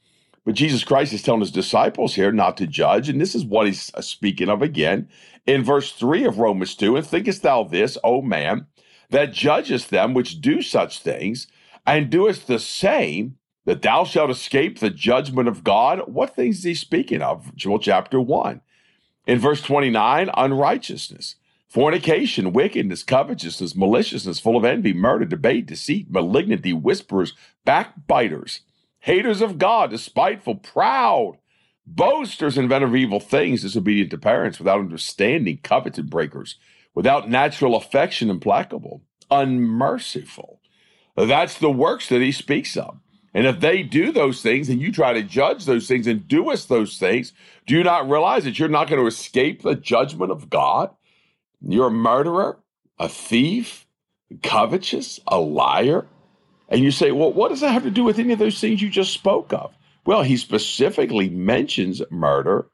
But 0.44 0.56
Jesus 0.56 0.82
Christ 0.82 1.12
is 1.12 1.22
telling 1.22 1.42
his 1.42 1.52
disciples 1.52 2.16
here 2.16 2.32
not 2.32 2.56
to 2.56 2.66
judge. 2.66 3.08
And 3.08 3.20
this 3.20 3.36
is 3.36 3.44
what 3.44 3.66
he's 3.66 3.92
uh, 3.94 4.00
speaking 4.00 4.48
of 4.48 4.60
again 4.60 5.08
in 5.46 5.62
verse 5.62 5.92
3 5.92 6.24
of 6.24 6.38
Romans 6.38 6.74
2. 6.74 6.96
And 6.96 7.06
thinkest 7.06 7.42
thou 7.42 7.62
this, 7.62 7.96
O 8.02 8.22
man, 8.22 8.66
that 9.10 9.32
judgest 9.32 9.90
them 9.90 10.14
which 10.14 10.40
do 10.40 10.62
such 10.62 11.00
things, 11.00 11.46
and 11.86 12.10
doest 12.10 12.46
the 12.46 12.58
same, 12.58 13.36
that 13.64 13.82
thou 13.82 14.04
shalt 14.04 14.30
escape 14.30 14.78
the 14.78 14.90
judgment 14.90 15.48
of 15.48 15.64
God. 15.64 16.02
What 16.06 16.34
things 16.34 16.58
is 16.58 16.64
he 16.64 16.74
speaking 16.74 17.22
of? 17.22 17.54
Joel 17.54 17.78
chapter 17.78 18.20
1. 18.20 18.60
In 19.26 19.38
verse 19.38 19.60
29, 19.60 20.30
unrighteousness, 20.34 21.36
fornication, 21.68 22.52
wickedness, 22.52 23.02
covetousness, 23.02 23.76
maliciousness, 23.76 24.40
full 24.40 24.56
of 24.56 24.64
envy, 24.64 24.94
murder, 24.94 25.26
debate, 25.26 25.66
deceit, 25.66 26.10
malignity, 26.10 26.72
whisperers, 26.72 27.34
backbiters, 27.66 28.60
haters 29.00 29.42
of 29.42 29.58
God, 29.58 29.90
despiteful, 29.90 30.54
proud, 30.54 31.38
boasters, 31.86 32.56
inventors 32.56 32.88
of 32.88 32.96
evil 32.96 33.20
things, 33.20 33.62
disobedient 33.62 34.10
to 34.10 34.18
parents, 34.18 34.58
without 34.58 34.80
understanding, 34.80 35.58
covenant 35.62 36.08
breakers 36.08 36.56
without 36.98 37.30
natural 37.30 37.76
affection, 37.76 38.28
implacable, 38.28 39.00
unmerciful. 39.30 40.60
That's 41.14 41.56
the 41.56 41.70
works 41.70 42.08
that 42.08 42.20
he 42.20 42.32
speaks 42.32 42.76
of. 42.76 42.98
And 43.32 43.46
if 43.46 43.60
they 43.60 43.84
do 43.84 44.10
those 44.10 44.42
things 44.42 44.68
and 44.68 44.80
you 44.80 44.90
try 44.90 45.12
to 45.12 45.22
judge 45.22 45.64
those 45.64 45.86
things 45.86 46.08
and 46.08 46.26
do 46.26 46.50
us 46.50 46.64
those 46.64 46.98
things, 46.98 47.32
do 47.68 47.76
you 47.76 47.84
not 47.84 48.10
realize 48.10 48.42
that 48.42 48.58
you're 48.58 48.68
not 48.68 48.88
going 48.88 49.00
to 49.00 49.06
escape 49.06 49.62
the 49.62 49.76
judgment 49.76 50.32
of 50.32 50.50
God? 50.50 50.90
You're 51.60 51.86
a 51.86 51.92
murderer, 51.92 52.58
a 52.98 53.08
thief, 53.08 53.86
covetous, 54.42 55.20
a 55.28 55.38
liar. 55.38 56.04
And 56.68 56.80
you 56.80 56.90
say, 56.90 57.12
well, 57.12 57.32
what 57.32 57.50
does 57.50 57.60
that 57.60 57.70
have 57.70 57.84
to 57.84 57.92
do 57.92 58.02
with 58.02 58.18
any 58.18 58.32
of 58.32 58.40
those 58.40 58.60
things 58.60 58.82
you 58.82 58.90
just 58.90 59.12
spoke 59.12 59.52
of? 59.52 59.72
Well, 60.04 60.24
he 60.24 60.36
specifically 60.36 61.28
mentions 61.28 62.02
murder, 62.10 62.66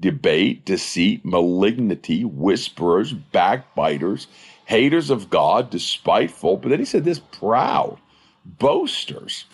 debate, 0.00 0.64
deceit, 0.64 1.24
malignity, 1.24 2.24
whisperers, 2.24 3.12
backbiters, 3.12 4.26
haters 4.66 5.10
of 5.10 5.30
God, 5.30 5.70
despiteful. 5.70 6.56
But 6.56 6.70
then 6.70 6.78
he 6.78 6.84
said 6.84 7.04
this 7.04 7.18
proud, 7.18 7.98
boasters, 8.44 9.46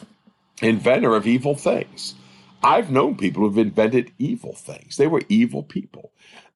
inventor 0.61 1.15
of 1.15 1.27
evil 1.27 1.55
things. 1.55 2.15
I've 2.63 2.91
known 2.91 3.17
people 3.17 3.43
who've 3.43 3.59
invented 3.59 4.13
evil 4.19 4.55
things. 4.55 4.97
They 4.97 5.07
were 5.07 5.23
evil 5.29 5.63
people, 5.63 6.13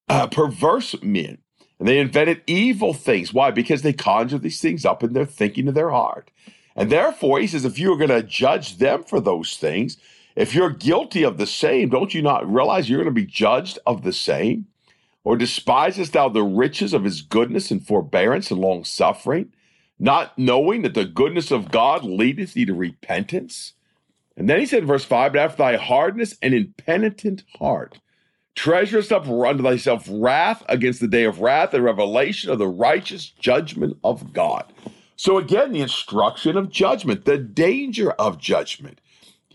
uh, 0.09 0.26
perverse 0.26 1.00
men. 1.02 1.38
And 1.78 1.87
they 1.87 1.99
invented 1.99 2.42
evil 2.47 2.92
things. 2.95 3.33
Why? 3.33 3.50
Because 3.50 3.83
they 3.83 3.92
conjure 3.92 4.38
these 4.38 4.61
things 4.61 4.85
up 4.85 5.04
in 5.04 5.12
their 5.12 5.26
thinking 5.26 5.68
of 5.68 5.75
their 5.75 5.90
heart. 5.90 6.30
And 6.75 6.90
therefore, 6.90 7.40
he 7.40 7.47
says, 7.47 7.64
if 7.64 7.78
you 7.78 7.92
are 7.92 7.97
going 7.97 8.09
to 8.11 8.23
judge 8.23 8.78
them 8.78 9.04
for 9.04 9.21
those 9.21 9.57
things, 9.57 9.97
if 10.38 10.54
you're 10.54 10.71
guilty 10.71 11.25
of 11.25 11.37
the 11.37 11.47
same, 11.47 11.88
don't 11.88 12.14
you 12.14 12.23
not 12.23 12.50
realize 12.50 12.88
you're 12.88 13.02
going 13.02 13.12
to 13.12 13.21
be 13.21 13.26
judged 13.26 13.76
of 13.85 14.02
the 14.02 14.12
same? 14.12 14.66
Or 15.25 15.37
despisest 15.37 16.12
thou 16.12 16.28
the 16.28 16.45
riches 16.45 16.95
of 16.95 17.02
his 17.02 17.23
goodness 17.23 17.73
and 17.73 17.85
forbearance 17.85 18.52
and 18.52 18.61
long 18.61 18.85
suffering, 18.85 19.52
not 19.99 20.38
knowing 20.38 20.83
that 20.83 20.95
the 20.95 21.04
goodness 21.04 21.50
of 21.50 21.73
God 21.73 22.04
leadeth 22.04 22.54
thee 22.54 22.64
to 22.66 22.73
repentance? 22.73 23.73
And 24.37 24.49
then 24.49 24.61
he 24.61 24.66
said 24.66 24.83
in 24.83 24.87
verse 24.87 25.04
5, 25.04 25.33
But 25.33 25.40
after 25.40 25.57
thy 25.57 25.76
hardness 25.76 26.37
and 26.40 26.54
impenitent 26.54 27.42
heart, 27.59 27.99
treasurest 28.54 29.12
up 29.12 29.28
unto 29.28 29.64
thyself 29.64 30.07
wrath 30.09 30.62
against 30.68 31.00
the 31.00 31.09
day 31.09 31.25
of 31.25 31.40
wrath 31.40 31.75
and 31.75 31.83
revelation 31.83 32.52
of 32.52 32.61
the 32.61 32.68
righteous 32.68 33.28
judgment 33.28 33.99
of 34.04 34.33
God. 34.33 34.73
So 35.16 35.37
again, 35.37 35.73
the 35.73 35.80
instruction 35.80 36.57
of 36.57 36.71
judgment, 36.71 37.25
the 37.25 37.38
danger 37.38 38.12
of 38.12 38.38
judgment, 38.38 39.00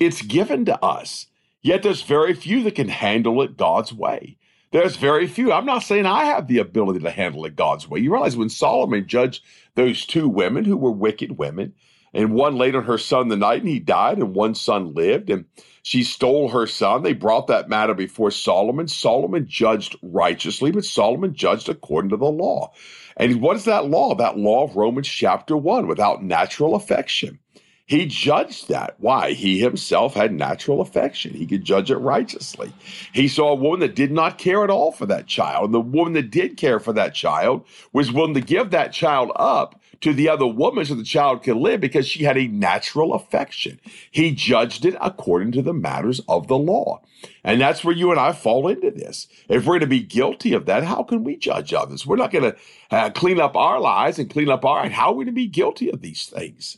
it's 0.06 0.22
given 0.22 0.66
to 0.66 0.84
us. 0.84 1.28
Yet 1.62 1.84
there's 1.84 2.02
very 2.02 2.34
few 2.34 2.64
that 2.64 2.76
can 2.76 2.90
handle 2.90 3.42
it 3.42 3.58
God's 3.58 3.94
way. 3.94 4.38
There's 4.72 4.96
very 4.96 5.28
few. 5.28 5.54
I'm 5.54 5.66
not 5.66 5.84
saying 5.84 6.06
I 6.06 6.26
have 6.26 6.48
the 6.48 6.58
ability 6.58 7.00
to 7.02 7.12
handle 7.12 7.46
it 7.46 7.56
God's 7.56 7.88
way. 7.88 8.00
You 8.00 8.12
realize 8.12 8.36
when 8.36 8.50
Solomon 8.50 9.08
judged 9.08 9.44
those 9.76 10.06
two 10.06 10.28
women 10.28 10.66
who 10.66 10.76
were 10.76 10.92
wicked 10.92 11.38
women, 11.38 11.74
and 12.14 12.34
one 12.34 12.58
laid 12.58 12.76
on 12.76 12.84
her 12.84 12.98
son 12.98 13.28
the 13.28 13.38
night 13.38 13.62
and 13.62 13.70
he 13.70 13.80
died, 13.80 14.18
and 14.18 14.36
one 14.36 14.56
son 14.56 14.94
lived, 14.94 15.30
and 15.30 15.46
she 15.84 16.04
stole 16.04 16.50
her 16.50 16.66
son. 16.66 17.04
They 17.04 17.14
brought 17.14 17.48
that 17.48 17.70
matter 17.70 17.94
before 17.94 18.32
Solomon. 18.32 18.88
Solomon 18.88 19.48
judged 19.48 19.96
righteously, 20.02 20.72
but 20.72 20.86
Solomon 20.86 21.34
judged 21.36 21.70
according 21.70 22.10
to 22.10 22.18
the 22.18 22.26
law. 22.26 22.72
And 23.18 23.42
what 23.42 23.56
is 23.56 23.66
that 23.66 23.90
law? 23.90 24.16
That 24.16 24.38
law 24.38 24.64
of 24.64 24.76
Romans 24.76 25.08
chapter 25.08 25.56
1 25.56 25.88
without 25.88 26.24
natural 26.24 26.76
affection. 26.76 27.40
He 27.86 28.06
judged 28.06 28.70
that. 28.70 28.96
Why? 28.98 29.34
He 29.34 29.60
himself 29.60 30.13
had 30.13 30.34
natural 30.34 30.80
affection. 30.80 31.34
He 31.34 31.46
could 31.46 31.66
judge 31.66 31.92
it 31.92 31.98
righteously. 31.98 32.72
He 33.12 33.28
saw 33.28 33.52
a 33.52 33.56
woman 33.56 33.82
that 33.82 33.96
did 33.96 34.12
not 34.12 34.38
care 34.38 34.63
at 34.63 34.70
all 34.70 34.94
for 34.94 35.06
that 35.08 35.28
child. 35.28 35.66
And 35.66 35.74
the 35.74 35.82
woman 35.82 36.13
that 36.13 36.32
did 36.32 36.56
care 36.56 36.80
for 36.80 36.94
that 36.94 37.13
child 37.13 37.66
was 37.92 38.12
willing 38.12 38.36
to 38.36 38.42
give 38.42 38.72
that 38.72 38.94
child 38.94 39.32
up 39.36 39.82
to 40.00 40.13
the 40.13 40.30
other 40.30 40.48
woman 40.48 40.86
so 40.86 40.96
the 40.96 41.04
child 41.04 41.44
could 41.44 41.58
live 41.58 41.82
because 41.82 42.08
she 42.08 42.24
had 42.24 42.38
a 42.38 42.48
natural 42.48 43.13
affection. 43.13 43.80
He 44.12 44.32
judged 44.32 44.86
it 44.86 44.96
according 45.02 45.52
to 45.54 45.62
the 45.62 45.74
matters 45.74 46.22
of 46.28 46.48
the 46.48 46.58
law. 46.58 47.02
And 47.44 47.60
that's 47.60 47.84
where 47.84 47.96
you 47.96 48.12
and 48.12 48.20
I 48.20 48.32
fall 48.32 48.68
into 48.68 48.92
this. 48.92 49.28
If 49.50 49.66
we're 49.66 49.74
going 49.74 49.82
to 49.82 49.88
be 49.88 50.02
guilty 50.02 50.54
of 50.54 50.66
that, 50.66 50.84
how 50.84 51.04
can 51.04 51.24
we 51.24 51.38
judge 51.38 51.74
others? 51.74 52.06
We're 52.06 52.16
not 52.18 52.32
going 52.32 52.52
to 52.52 52.58
uh, 52.92 53.10
clean 53.12 53.40
up 53.40 53.56
our 53.56 53.80
lives 53.80 54.20
and 54.20 54.30
clean 54.30 54.50
up 54.50 54.66
our, 54.66 54.88
how 54.90 55.12
are 55.12 55.16
we 55.16 55.25
to 55.25 55.32
be 55.32 55.48
guilty 55.48 55.90
of 55.90 56.02
these 56.02 56.25
things? 56.25 56.78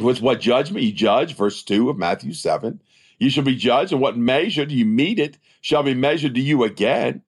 With 0.00 0.22
what 0.22 0.40
judgment 0.40 0.84
you 0.84 0.92
judge, 0.92 1.36
verse 1.36 1.62
2 1.62 1.90
of 1.90 1.98
Matthew 1.98 2.32
7. 2.32 2.80
You 3.18 3.28
shall 3.28 3.44
be 3.44 3.54
judged, 3.54 3.92
and 3.92 4.00
what 4.00 4.16
measure 4.16 4.64
do 4.64 4.74
you 4.74 4.86
meet 4.86 5.18
it 5.18 5.36
shall 5.60 5.82
be 5.82 5.92
measured 5.92 6.34
to 6.34 6.40
you 6.40 6.64
again. 6.64 7.22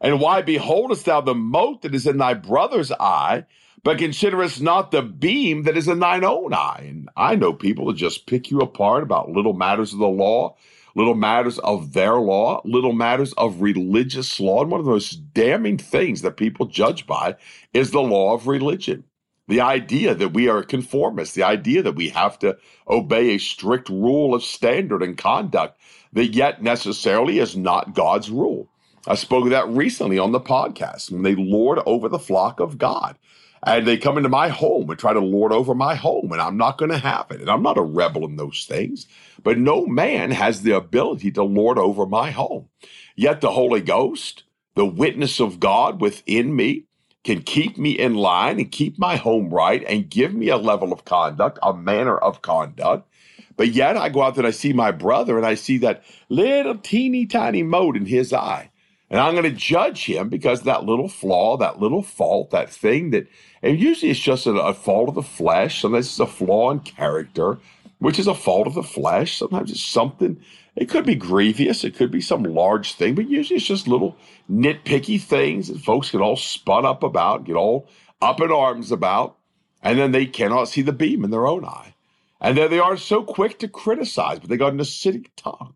And 0.00 0.20
why 0.20 0.42
beholdest 0.42 1.04
thou 1.04 1.20
the 1.20 1.34
mote 1.34 1.82
that 1.82 1.96
is 1.96 2.06
in 2.06 2.18
thy 2.18 2.34
brother's 2.34 2.92
eye, 2.92 3.46
but 3.82 3.98
considerest 3.98 4.62
not 4.62 4.92
the 4.92 5.02
beam 5.02 5.64
that 5.64 5.76
is 5.76 5.88
in 5.88 5.98
thine 5.98 6.22
own 6.22 6.54
eye? 6.54 6.84
And 6.88 7.10
I 7.16 7.34
know 7.34 7.52
people 7.52 7.86
that 7.86 7.96
just 7.96 8.26
pick 8.26 8.52
you 8.52 8.60
apart 8.60 9.02
about 9.02 9.30
little 9.30 9.54
matters 9.54 9.92
of 9.92 9.98
the 9.98 10.06
law, 10.06 10.54
little 10.94 11.16
matters 11.16 11.58
of 11.58 11.92
their 11.92 12.14
law, 12.14 12.62
little 12.64 12.92
matters 12.92 13.32
of 13.32 13.60
religious 13.60 14.38
law. 14.38 14.62
And 14.62 14.70
one 14.70 14.78
of 14.78 14.86
the 14.86 14.92
most 14.92 15.34
damning 15.34 15.78
things 15.78 16.22
that 16.22 16.36
people 16.36 16.66
judge 16.66 17.04
by 17.04 17.34
is 17.74 17.90
the 17.90 18.02
law 18.02 18.34
of 18.34 18.46
religion 18.46 19.02
the 19.48 19.60
idea 19.60 20.14
that 20.14 20.34
we 20.34 20.48
are 20.48 20.62
conformists, 20.62 21.34
the 21.34 21.42
idea 21.42 21.82
that 21.82 21.96
we 21.96 22.08
have 22.10 22.38
to 22.40 22.56
obey 22.88 23.30
a 23.30 23.38
strict 23.38 23.88
rule 23.88 24.34
of 24.34 24.44
standard 24.44 25.02
and 25.02 25.18
conduct 25.18 25.80
that 26.12 26.34
yet 26.34 26.62
necessarily 26.62 27.38
is 27.38 27.56
not 27.56 27.94
God's 27.94 28.30
rule. 28.30 28.68
I 29.06 29.16
spoke 29.16 29.44
of 29.44 29.50
that 29.50 29.68
recently 29.68 30.18
on 30.18 30.32
the 30.32 30.40
podcast 30.40 31.10
when 31.10 31.22
they 31.22 31.34
lord 31.34 31.80
over 31.86 32.08
the 32.08 32.18
flock 32.18 32.60
of 32.60 32.78
God. 32.78 33.18
And 33.64 33.86
they 33.86 33.96
come 33.96 34.16
into 34.16 34.28
my 34.28 34.48
home 34.48 34.90
and 34.90 34.98
try 34.98 35.12
to 35.12 35.20
lord 35.20 35.52
over 35.52 35.72
my 35.72 35.94
home, 35.94 36.32
and 36.32 36.40
I'm 36.40 36.56
not 36.56 36.78
going 36.78 36.90
to 36.90 36.98
have 36.98 37.30
it. 37.30 37.40
And 37.40 37.48
I'm 37.48 37.62
not 37.62 37.78
a 37.78 37.82
rebel 37.82 38.24
in 38.24 38.34
those 38.34 38.64
things, 38.68 39.06
but 39.44 39.56
no 39.56 39.86
man 39.86 40.32
has 40.32 40.62
the 40.62 40.76
ability 40.76 41.30
to 41.32 41.44
lord 41.44 41.78
over 41.78 42.04
my 42.04 42.32
home. 42.32 42.68
Yet 43.14 43.40
the 43.40 43.52
Holy 43.52 43.80
Ghost, 43.80 44.42
the 44.74 44.86
witness 44.86 45.38
of 45.38 45.60
God 45.60 46.00
within 46.00 46.56
me, 46.56 46.86
can 47.24 47.42
keep 47.42 47.78
me 47.78 47.92
in 47.92 48.14
line 48.14 48.58
and 48.58 48.70
keep 48.70 48.98
my 48.98 49.16
home 49.16 49.50
right 49.50 49.84
and 49.84 50.10
give 50.10 50.34
me 50.34 50.48
a 50.48 50.56
level 50.56 50.92
of 50.92 51.04
conduct, 51.04 51.58
a 51.62 51.72
manner 51.72 52.18
of 52.18 52.42
conduct. 52.42 53.08
But 53.56 53.68
yet 53.68 53.96
I 53.96 54.08
go 54.08 54.22
out 54.22 54.34
there 54.34 54.44
and 54.44 54.48
I 54.48 54.56
see 54.56 54.72
my 54.72 54.90
brother 54.90 55.36
and 55.36 55.46
I 55.46 55.54
see 55.54 55.78
that 55.78 56.02
little 56.28 56.76
teeny 56.78 57.26
tiny 57.26 57.62
mote 57.62 57.96
in 57.96 58.06
his 58.06 58.32
eye. 58.32 58.70
And 59.10 59.20
I'm 59.20 59.34
going 59.34 59.44
to 59.44 59.50
judge 59.50 60.06
him 60.06 60.30
because 60.30 60.62
that 60.62 60.84
little 60.84 61.08
flaw, 61.08 61.58
that 61.58 61.78
little 61.78 62.02
fault, 62.02 62.50
that 62.50 62.70
thing 62.70 63.10
that, 63.10 63.28
and 63.62 63.78
usually 63.78 64.10
it's 64.10 64.18
just 64.18 64.46
a, 64.46 64.52
a 64.52 64.72
fault 64.72 65.10
of 65.10 65.14
the 65.14 65.22
flesh. 65.22 65.82
Sometimes 65.82 66.06
it's 66.06 66.18
a 66.18 66.26
flaw 66.26 66.70
in 66.70 66.80
character, 66.80 67.58
which 67.98 68.18
is 68.18 68.26
a 68.26 68.34
fault 68.34 68.66
of 68.66 68.72
the 68.74 68.82
flesh. 68.82 69.36
Sometimes 69.36 69.70
it's 69.70 69.84
something 69.84 70.40
it 70.74 70.88
could 70.88 71.04
be 71.04 71.14
grievous, 71.14 71.84
it 71.84 71.94
could 71.94 72.10
be 72.10 72.20
some 72.20 72.42
large 72.42 72.94
thing, 72.94 73.14
but 73.14 73.28
usually 73.28 73.58
it's 73.58 73.66
just 73.66 73.86
little 73.86 74.16
nitpicky 74.50 75.20
things 75.20 75.68
that 75.68 75.80
folks 75.80 76.10
get 76.10 76.20
all 76.20 76.36
spun 76.36 76.86
up 76.86 77.02
about, 77.02 77.44
get 77.44 77.56
all 77.56 77.88
up 78.20 78.40
in 78.40 78.50
arms 78.50 78.90
about, 78.90 79.36
and 79.82 79.98
then 79.98 80.12
they 80.12 80.26
cannot 80.26 80.68
see 80.68 80.82
the 80.82 80.92
beam 80.92 81.24
in 81.24 81.30
their 81.30 81.46
own 81.46 81.64
eye. 81.64 81.94
And 82.40 82.56
there 82.56 82.68
they 82.68 82.78
are 82.78 82.96
so 82.96 83.22
quick 83.22 83.58
to 83.60 83.68
criticize, 83.68 84.40
but 84.40 84.48
they 84.48 84.56
got 84.56 84.72
an 84.72 84.78
acidic 84.78 85.28
tongue. 85.36 85.74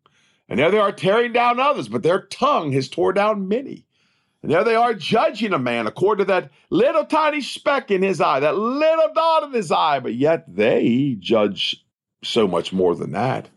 And 0.48 0.58
there 0.58 0.70
they 0.70 0.78
are 0.78 0.92
tearing 0.92 1.32
down 1.32 1.60
others, 1.60 1.88
but 1.88 2.02
their 2.02 2.22
tongue 2.22 2.72
has 2.72 2.88
tore 2.88 3.12
down 3.12 3.48
many. 3.48 3.84
And 4.42 4.50
there 4.50 4.64
they 4.64 4.76
are 4.76 4.94
judging 4.94 5.52
a 5.52 5.58
man 5.58 5.86
according 5.86 6.26
to 6.26 6.32
that 6.32 6.50
little 6.70 7.04
tiny 7.04 7.40
speck 7.40 7.90
in 7.90 8.02
his 8.02 8.20
eye, 8.20 8.40
that 8.40 8.56
little 8.56 9.12
dot 9.14 9.42
in 9.44 9.52
his 9.52 9.72
eye, 9.72 10.00
but 10.00 10.14
yet 10.14 10.44
they 10.46 11.16
judge 11.18 11.84
so 12.22 12.46
much 12.46 12.72
more 12.72 12.94
than 12.94 13.12
that. 13.12 13.48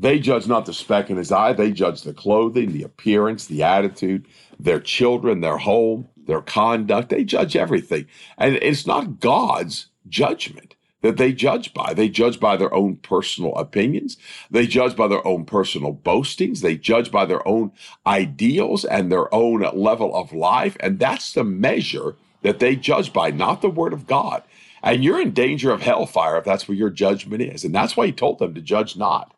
They 0.00 0.20
judge 0.20 0.46
not 0.46 0.64
the 0.64 0.72
speck 0.72 1.10
in 1.10 1.16
his 1.16 1.32
eye, 1.32 1.52
they 1.52 1.72
judge 1.72 2.02
the 2.02 2.14
clothing, 2.14 2.72
the 2.72 2.84
appearance, 2.84 3.46
the 3.46 3.64
attitude, 3.64 4.26
their 4.58 4.78
children, 4.78 5.40
their 5.40 5.58
home, 5.58 6.08
their 6.26 6.40
conduct. 6.40 7.08
They 7.08 7.24
judge 7.24 7.56
everything. 7.56 8.06
And 8.36 8.56
it's 8.56 8.86
not 8.86 9.18
God's 9.18 9.86
judgment 10.08 10.76
that 11.02 11.16
they 11.16 11.32
judge 11.32 11.74
by. 11.74 11.94
They 11.94 12.08
judge 12.08 12.38
by 12.38 12.56
their 12.56 12.72
own 12.72 12.96
personal 12.96 13.54
opinions. 13.56 14.16
They 14.50 14.66
judge 14.68 14.94
by 14.94 15.08
their 15.08 15.26
own 15.26 15.44
personal 15.44 15.92
boastings. 15.92 16.60
They 16.60 16.76
judge 16.76 17.10
by 17.10 17.24
their 17.24 17.46
own 17.46 17.72
ideals 18.06 18.84
and 18.84 19.10
their 19.10 19.32
own 19.34 19.60
level 19.74 20.14
of 20.14 20.32
life. 20.32 20.76
And 20.80 20.98
that's 20.98 21.32
the 21.32 21.44
measure 21.44 22.14
that 22.42 22.60
they 22.60 22.76
judge 22.76 23.12
by, 23.12 23.30
not 23.30 23.62
the 23.62 23.70
word 23.70 23.92
of 23.92 24.06
God. 24.06 24.42
And 24.82 25.02
you're 25.02 25.20
in 25.20 25.32
danger 25.32 25.72
of 25.72 25.82
hellfire 25.82 26.36
if 26.36 26.44
that's 26.44 26.68
where 26.68 26.76
your 26.76 26.90
judgment 26.90 27.42
is. 27.42 27.64
And 27.64 27.74
that's 27.74 27.96
why 27.96 28.06
he 28.06 28.12
told 28.12 28.38
them 28.38 28.54
to 28.54 28.60
judge 28.60 28.96
not. 28.96 29.34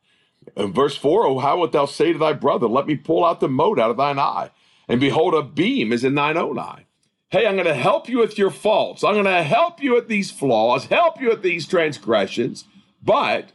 In 0.56 0.72
verse 0.72 0.96
4, 0.96 1.26
Oh, 1.26 1.38
how 1.38 1.58
wilt 1.58 1.72
thou 1.72 1.86
say 1.86 2.12
to 2.12 2.18
thy 2.18 2.32
brother, 2.32 2.66
Let 2.66 2.86
me 2.86 2.96
pull 2.96 3.24
out 3.24 3.40
the 3.40 3.48
mote 3.48 3.78
out 3.78 3.90
of 3.90 3.96
thine 3.96 4.18
eye? 4.18 4.50
And 4.88 5.00
behold, 5.00 5.34
a 5.34 5.42
beam 5.42 5.92
is 5.92 6.04
in 6.04 6.14
thine 6.14 6.36
own 6.36 6.58
eye. 6.58 6.86
Hey, 7.28 7.46
I'm 7.46 7.54
going 7.54 7.66
to 7.66 7.74
help 7.74 8.08
you 8.08 8.18
with 8.18 8.36
your 8.38 8.50
faults. 8.50 9.04
I'm 9.04 9.14
going 9.14 9.24
to 9.24 9.42
help 9.44 9.80
you 9.80 9.94
with 9.94 10.08
these 10.08 10.32
flaws, 10.32 10.86
help 10.86 11.20
you 11.20 11.28
with 11.28 11.42
these 11.42 11.68
transgressions. 11.68 12.64
But 13.00 13.52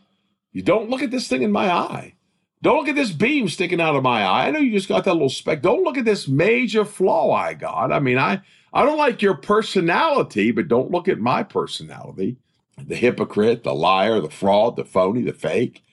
you 0.54 0.62
don't 0.62 0.90
look 0.90 1.02
at 1.02 1.12
this 1.12 1.28
thing 1.28 1.42
in 1.42 1.52
my 1.52 1.70
eye. 1.70 2.14
Don't 2.62 2.78
look 2.78 2.88
at 2.88 2.96
this 2.96 3.12
beam 3.12 3.50
sticking 3.50 3.82
out 3.82 3.96
of 3.96 4.04
my 4.04 4.24
eye. 4.24 4.48
I 4.48 4.52
know 4.52 4.60
you 4.60 4.72
just 4.72 4.88
got 4.88 5.04
that 5.04 5.14
little 5.14 5.30
speck. 5.30 5.62
Don't 5.62 5.84
look 5.84 5.98
at 5.98 6.06
this 6.06 6.28
major 6.28 6.86
flaw 6.86 7.32
I 7.34 7.54
got. 7.54 7.92
I 7.92 8.00
mean, 8.00 8.18
I 8.18 8.42
I 8.74 8.84
don't 8.84 8.98
like 8.98 9.22
your 9.22 9.36
personality, 9.36 10.52
but 10.52 10.68
don't 10.68 10.92
look 10.92 11.08
at 11.08 11.20
my 11.20 11.44
personality. 11.44 12.38
The 12.78 12.96
hypocrite, 12.96 13.64
the 13.64 13.76
liar, 13.76 14.20
the 14.20 14.30
fraud, 14.30 14.78
the 14.78 14.86
phony, 14.86 15.22
the 15.22 15.34
fake. 15.34 15.84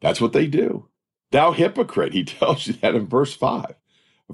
That's 0.00 0.20
what 0.20 0.32
they 0.32 0.46
do. 0.46 0.86
Thou 1.30 1.52
hypocrite, 1.52 2.12
he 2.12 2.24
tells 2.24 2.66
you 2.66 2.74
that 2.74 2.94
in 2.94 3.06
verse 3.06 3.34
5. 3.34 3.74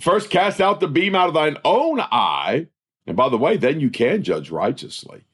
First, 0.00 0.30
cast 0.30 0.61
out 0.61 0.80
the 0.80 0.88
beam 0.88 1.14
out 1.14 1.28
of 1.28 1.35
thine 1.35 1.56
own 1.64 2.00
eye. 2.00 2.66
And 3.06 3.16
by 3.16 3.28
the 3.28 3.38
way, 3.38 3.56
then 3.56 3.80
you 3.80 3.90
can 3.90 4.23
judge 4.23 4.50
righteously. 4.50 5.25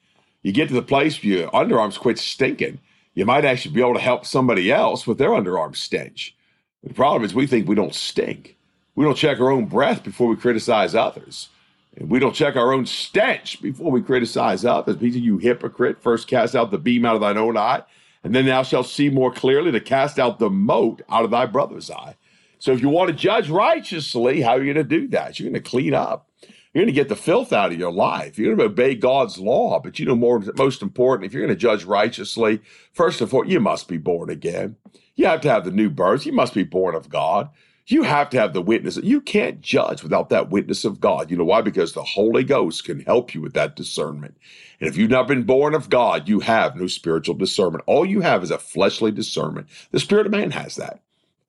You 0.42 0.52
get 0.52 0.68
to 0.68 0.74
the 0.74 0.82
place 0.82 1.22
where 1.22 1.32
your 1.32 1.50
underarms 1.50 1.98
quit 1.98 2.18
stinking. 2.18 2.78
You 3.14 3.24
might 3.26 3.44
actually 3.44 3.74
be 3.74 3.80
able 3.80 3.94
to 3.94 4.00
help 4.00 4.24
somebody 4.24 4.70
else 4.70 5.06
with 5.06 5.18
their 5.18 5.30
underarm 5.30 5.76
stench. 5.76 6.36
The 6.82 6.94
problem 6.94 7.24
is 7.24 7.34
we 7.34 7.46
think 7.46 7.68
we 7.68 7.74
don't 7.74 7.94
stink. 7.94 8.56
We 8.94 9.04
don't 9.04 9.16
check 9.16 9.40
our 9.40 9.50
own 9.50 9.66
breath 9.66 10.02
before 10.02 10.28
we 10.28 10.36
criticize 10.36 10.94
others. 10.94 11.48
And 11.96 12.08
we 12.08 12.18
don't 12.18 12.34
check 12.34 12.56
our 12.56 12.72
own 12.72 12.86
stench 12.86 13.60
before 13.60 13.90
we 13.90 14.02
criticize 14.02 14.64
others. 14.64 14.96
Peter, 14.96 15.18
you 15.18 15.38
hypocrite, 15.38 16.02
first 16.02 16.28
cast 16.28 16.54
out 16.54 16.70
the 16.70 16.78
beam 16.78 17.04
out 17.04 17.14
of 17.14 17.20
thine 17.20 17.36
own 17.36 17.56
eye, 17.56 17.82
and 18.22 18.34
then 18.34 18.46
thou 18.46 18.62
shalt 18.62 18.86
see 18.86 19.08
more 19.08 19.32
clearly 19.32 19.72
to 19.72 19.80
cast 19.80 20.18
out 20.18 20.38
the 20.38 20.50
mote 20.50 21.02
out 21.08 21.24
of 21.24 21.30
thy 21.30 21.46
brother's 21.46 21.90
eye. 21.90 22.16
So 22.58 22.72
if 22.72 22.82
you 22.82 22.90
want 22.90 23.08
to 23.08 23.16
judge 23.16 23.48
righteously, 23.48 24.42
how 24.42 24.50
are 24.50 24.62
you 24.62 24.74
going 24.74 24.86
to 24.86 25.00
do 25.00 25.08
that? 25.08 25.38
You're 25.38 25.50
going 25.50 25.62
to 25.62 25.68
clean 25.68 25.94
up. 25.94 26.28
You're 26.72 26.84
going 26.84 26.94
to 26.94 27.00
get 27.00 27.08
the 27.08 27.16
filth 27.16 27.52
out 27.52 27.72
of 27.72 27.78
your 27.78 27.90
life. 27.90 28.38
You're 28.38 28.54
going 28.54 28.68
to 28.68 28.72
obey 28.72 28.94
God's 28.94 29.38
law. 29.38 29.80
But 29.80 29.98
you 29.98 30.06
know, 30.06 30.14
more 30.14 30.40
most 30.56 30.82
important, 30.82 31.26
if 31.26 31.32
you're 31.32 31.44
going 31.44 31.56
to 31.56 31.60
judge 31.60 31.84
righteously, 31.84 32.60
first 32.92 33.20
of 33.20 33.34
all, 33.34 33.46
you 33.46 33.58
must 33.58 33.88
be 33.88 33.96
born 33.96 34.30
again. 34.30 34.76
You 35.16 35.26
have 35.26 35.40
to 35.40 35.50
have 35.50 35.64
the 35.64 35.72
new 35.72 35.90
birth. 35.90 36.26
You 36.26 36.32
must 36.32 36.54
be 36.54 36.62
born 36.62 36.94
of 36.94 37.08
God. 37.08 37.48
You 37.90 38.04
have 38.04 38.30
to 38.30 38.38
have 38.38 38.52
the 38.52 38.62
witness. 38.62 38.98
You 38.98 39.20
can't 39.20 39.60
judge 39.60 40.02
without 40.04 40.28
that 40.28 40.48
witness 40.48 40.84
of 40.84 41.00
God. 41.00 41.30
You 41.30 41.36
know 41.36 41.44
why? 41.44 41.60
Because 41.60 41.92
the 41.92 42.04
Holy 42.04 42.44
Ghost 42.44 42.84
can 42.84 43.00
help 43.00 43.34
you 43.34 43.40
with 43.40 43.54
that 43.54 43.74
discernment. 43.74 44.36
And 44.78 44.88
if 44.88 44.96
you've 44.96 45.10
not 45.10 45.26
been 45.26 45.42
born 45.42 45.74
of 45.74 45.90
God, 45.90 46.28
you 46.28 46.40
have 46.40 46.76
no 46.76 46.86
spiritual 46.86 47.34
discernment. 47.34 47.82
All 47.88 48.06
you 48.06 48.20
have 48.20 48.44
is 48.44 48.52
a 48.52 48.58
fleshly 48.58 49.10
discernment. 49.10 49.66
The 49.90 49.98
spirit 49.98 50.26
of 50.26 50.32
man 50.32 50.52
has 50.52 50.76
that. 50.76 51.00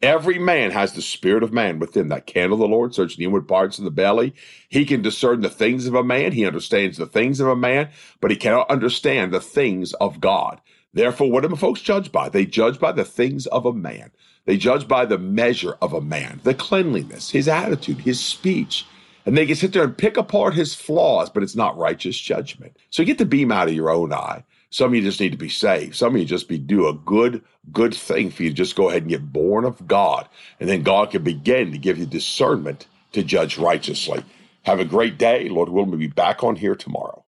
Every 0.01 0.39
man 0.39 0.71
has 0.71 0.93
the 0.93 1.01
spirit 1.03 1.43
of 1.43 1.53
man 1.53 1.77
within 1.77 2.07
that 2.07 2.25
candle 2.25 2.55
of 2.55 2.67
the 2.67 2.75
Lord, 2.75 2.95
searching 2.95 3.19
the 3.19 3.25
inward 3.25 3.47
parts 3.47 3.77
of 3.77 3.83
the 3.83 3.91
belly. 3.91 4.33
He 4.67 4.83
can 4.83 5.03
discern 5.03 5.41
the 5.41 5.49
things 5.49 5.85
of 5.85 5.93
a 5.93 6.03
man. 6.03 6.31
He 6.31 6.47
understands 6.47 6.97
the 6.97 7.05
things 7.05 7.39
of 7.39 7.47
a 7.47 7.55
man, 7.55 7.91
but 8.19 8.31
he 8.31 8.37
cannot 8.37 8.71
understand 8.71 9.31
the 9.31 9.39
things 9.39 9.93
of 9.93 10.19
God. 10.19 10.59
Therefore, 10.91 11.29
what 11.29 11.47
do 11.47 11.55
folks 11.55 11.81
judge 11.81 12.11
by? 12.11 12.29
They 12.29 12.47
judge 12.47 12.79
by 12.79 12.93
the 12.93 13.05
things 13.05 13.45
of 13.45 13.67
a 13.67 13.73
man. 13.73 14.11
They 14.51 14.57
judge 14.57 14.85
by 14.85 15.05
the 15.05 15.17
measure 15.17 15.77
of 15.81 15.93
a 15.93 16.01
man, 16.01 16.41
the 16.43 16.53
cleanliness, 16.53 17.29
his 17.29 17.47
attitude, 17.47 18.01
his 18.01 18.19
speech. 18.19 18.85
And 19.25 19.37
they 19.37 19.45
can 19.45 19.55
sit 19.55 19.71
there 19.71 19.85
and 19.85 19.97
pick 19.97 20.17
apart 20.17 20.55
his 20.55 20.75
flaws, 20.75 21.29
but 21.29 21.41
it's 21.41 21.55
not 21.55 21.77
righteous 21.77 22.19
judgment. 22.19 22.75
So 22.89 23.05
get 23.05 23.17
the 23.17 23.23
beam 23.23 23.49
out 23.49 23.69
of 23.69 23.73
your 23.73 23.89
own 23.89 24.11
eye. 24.11 24.43
Some 24.69 24.87
of 24.87 24.95
you 24.95 25.03
just 25.03 25.21
need 25.21 25.31
to 25.31 25.37
be 25.37 25.47
saved. 25.47 25.95
Some 25.95 26.15
of 26.15 26.19
you 26.19 26.27
just 26.27 26.49
be 26.49 26.57
do 26.57 26.85
a 26.89 26.93
good, 26.93 27.41
good 27.71 27.95
thing 27.95 28.29
for 28.29 28.43
you 28.43 28.49
to 28.49 28.55
just 28.55 28.75
go 28.75 28.89
ahead 28.89 29.03
and 29.03 29.09
get 29.09 29.31
born 29.31 29.63
of 29.63 29.87
God. 29.87 30.27
And 30.59 30.67
then 30.67 30.83
God 30.83 31.11
can 31.11 31.23
begin 31.23 31.71
to 31.71 31.77
give 31.77 31.97
you 31.97 32.05
discernment 32.05 32.87
to 33.13 33.23
judge 33.23 33.57
righteously. 33.57 34.21
Have 34.63 34.81
a 34.81 34.83
great 34.83 35.17
day. 35.17 35.47
Lord 35.47 35.69
willing, 35.69 35.91
we'll 35.91 35.97
be 35.97 36.07
back 36.07 36.43
on 36.43 36.57
here 36.57 36.75
tomorrow. 36.75 37.23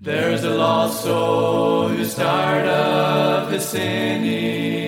There's 0.00 0.44
a 0.44 0.50
lost 0.50 1.02
soul 1.02 1.88
who's 1.88 2.14
tired 2.14 2.68
of 2.68 3.50
his 3.50 3.66
sinning, 3.66 4.87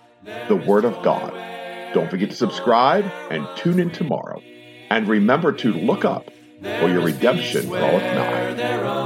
the 0.47 0.55
Word 0.55 0.85
of 0.85 1.03
God. 1.03 1.33
Don't 1.93 2.09
forget 2.09 2.29
to 2.29 2.35
subscribe 2.35 3.05
and 3.29 3.47
tune 3.57 3.79
in 3.79 3.91
tomorrow. 3.91 4.41
And 4.89 5.07
remember 5.07 5.51
to 5.53 5.73
look 5.73 6.05
up, 6.05 6.29
for 6.61 6.89
your 6.89 7.01
redemption 7.01 7.67
draweth 7.67 8.03
nigh. 8.03 9.00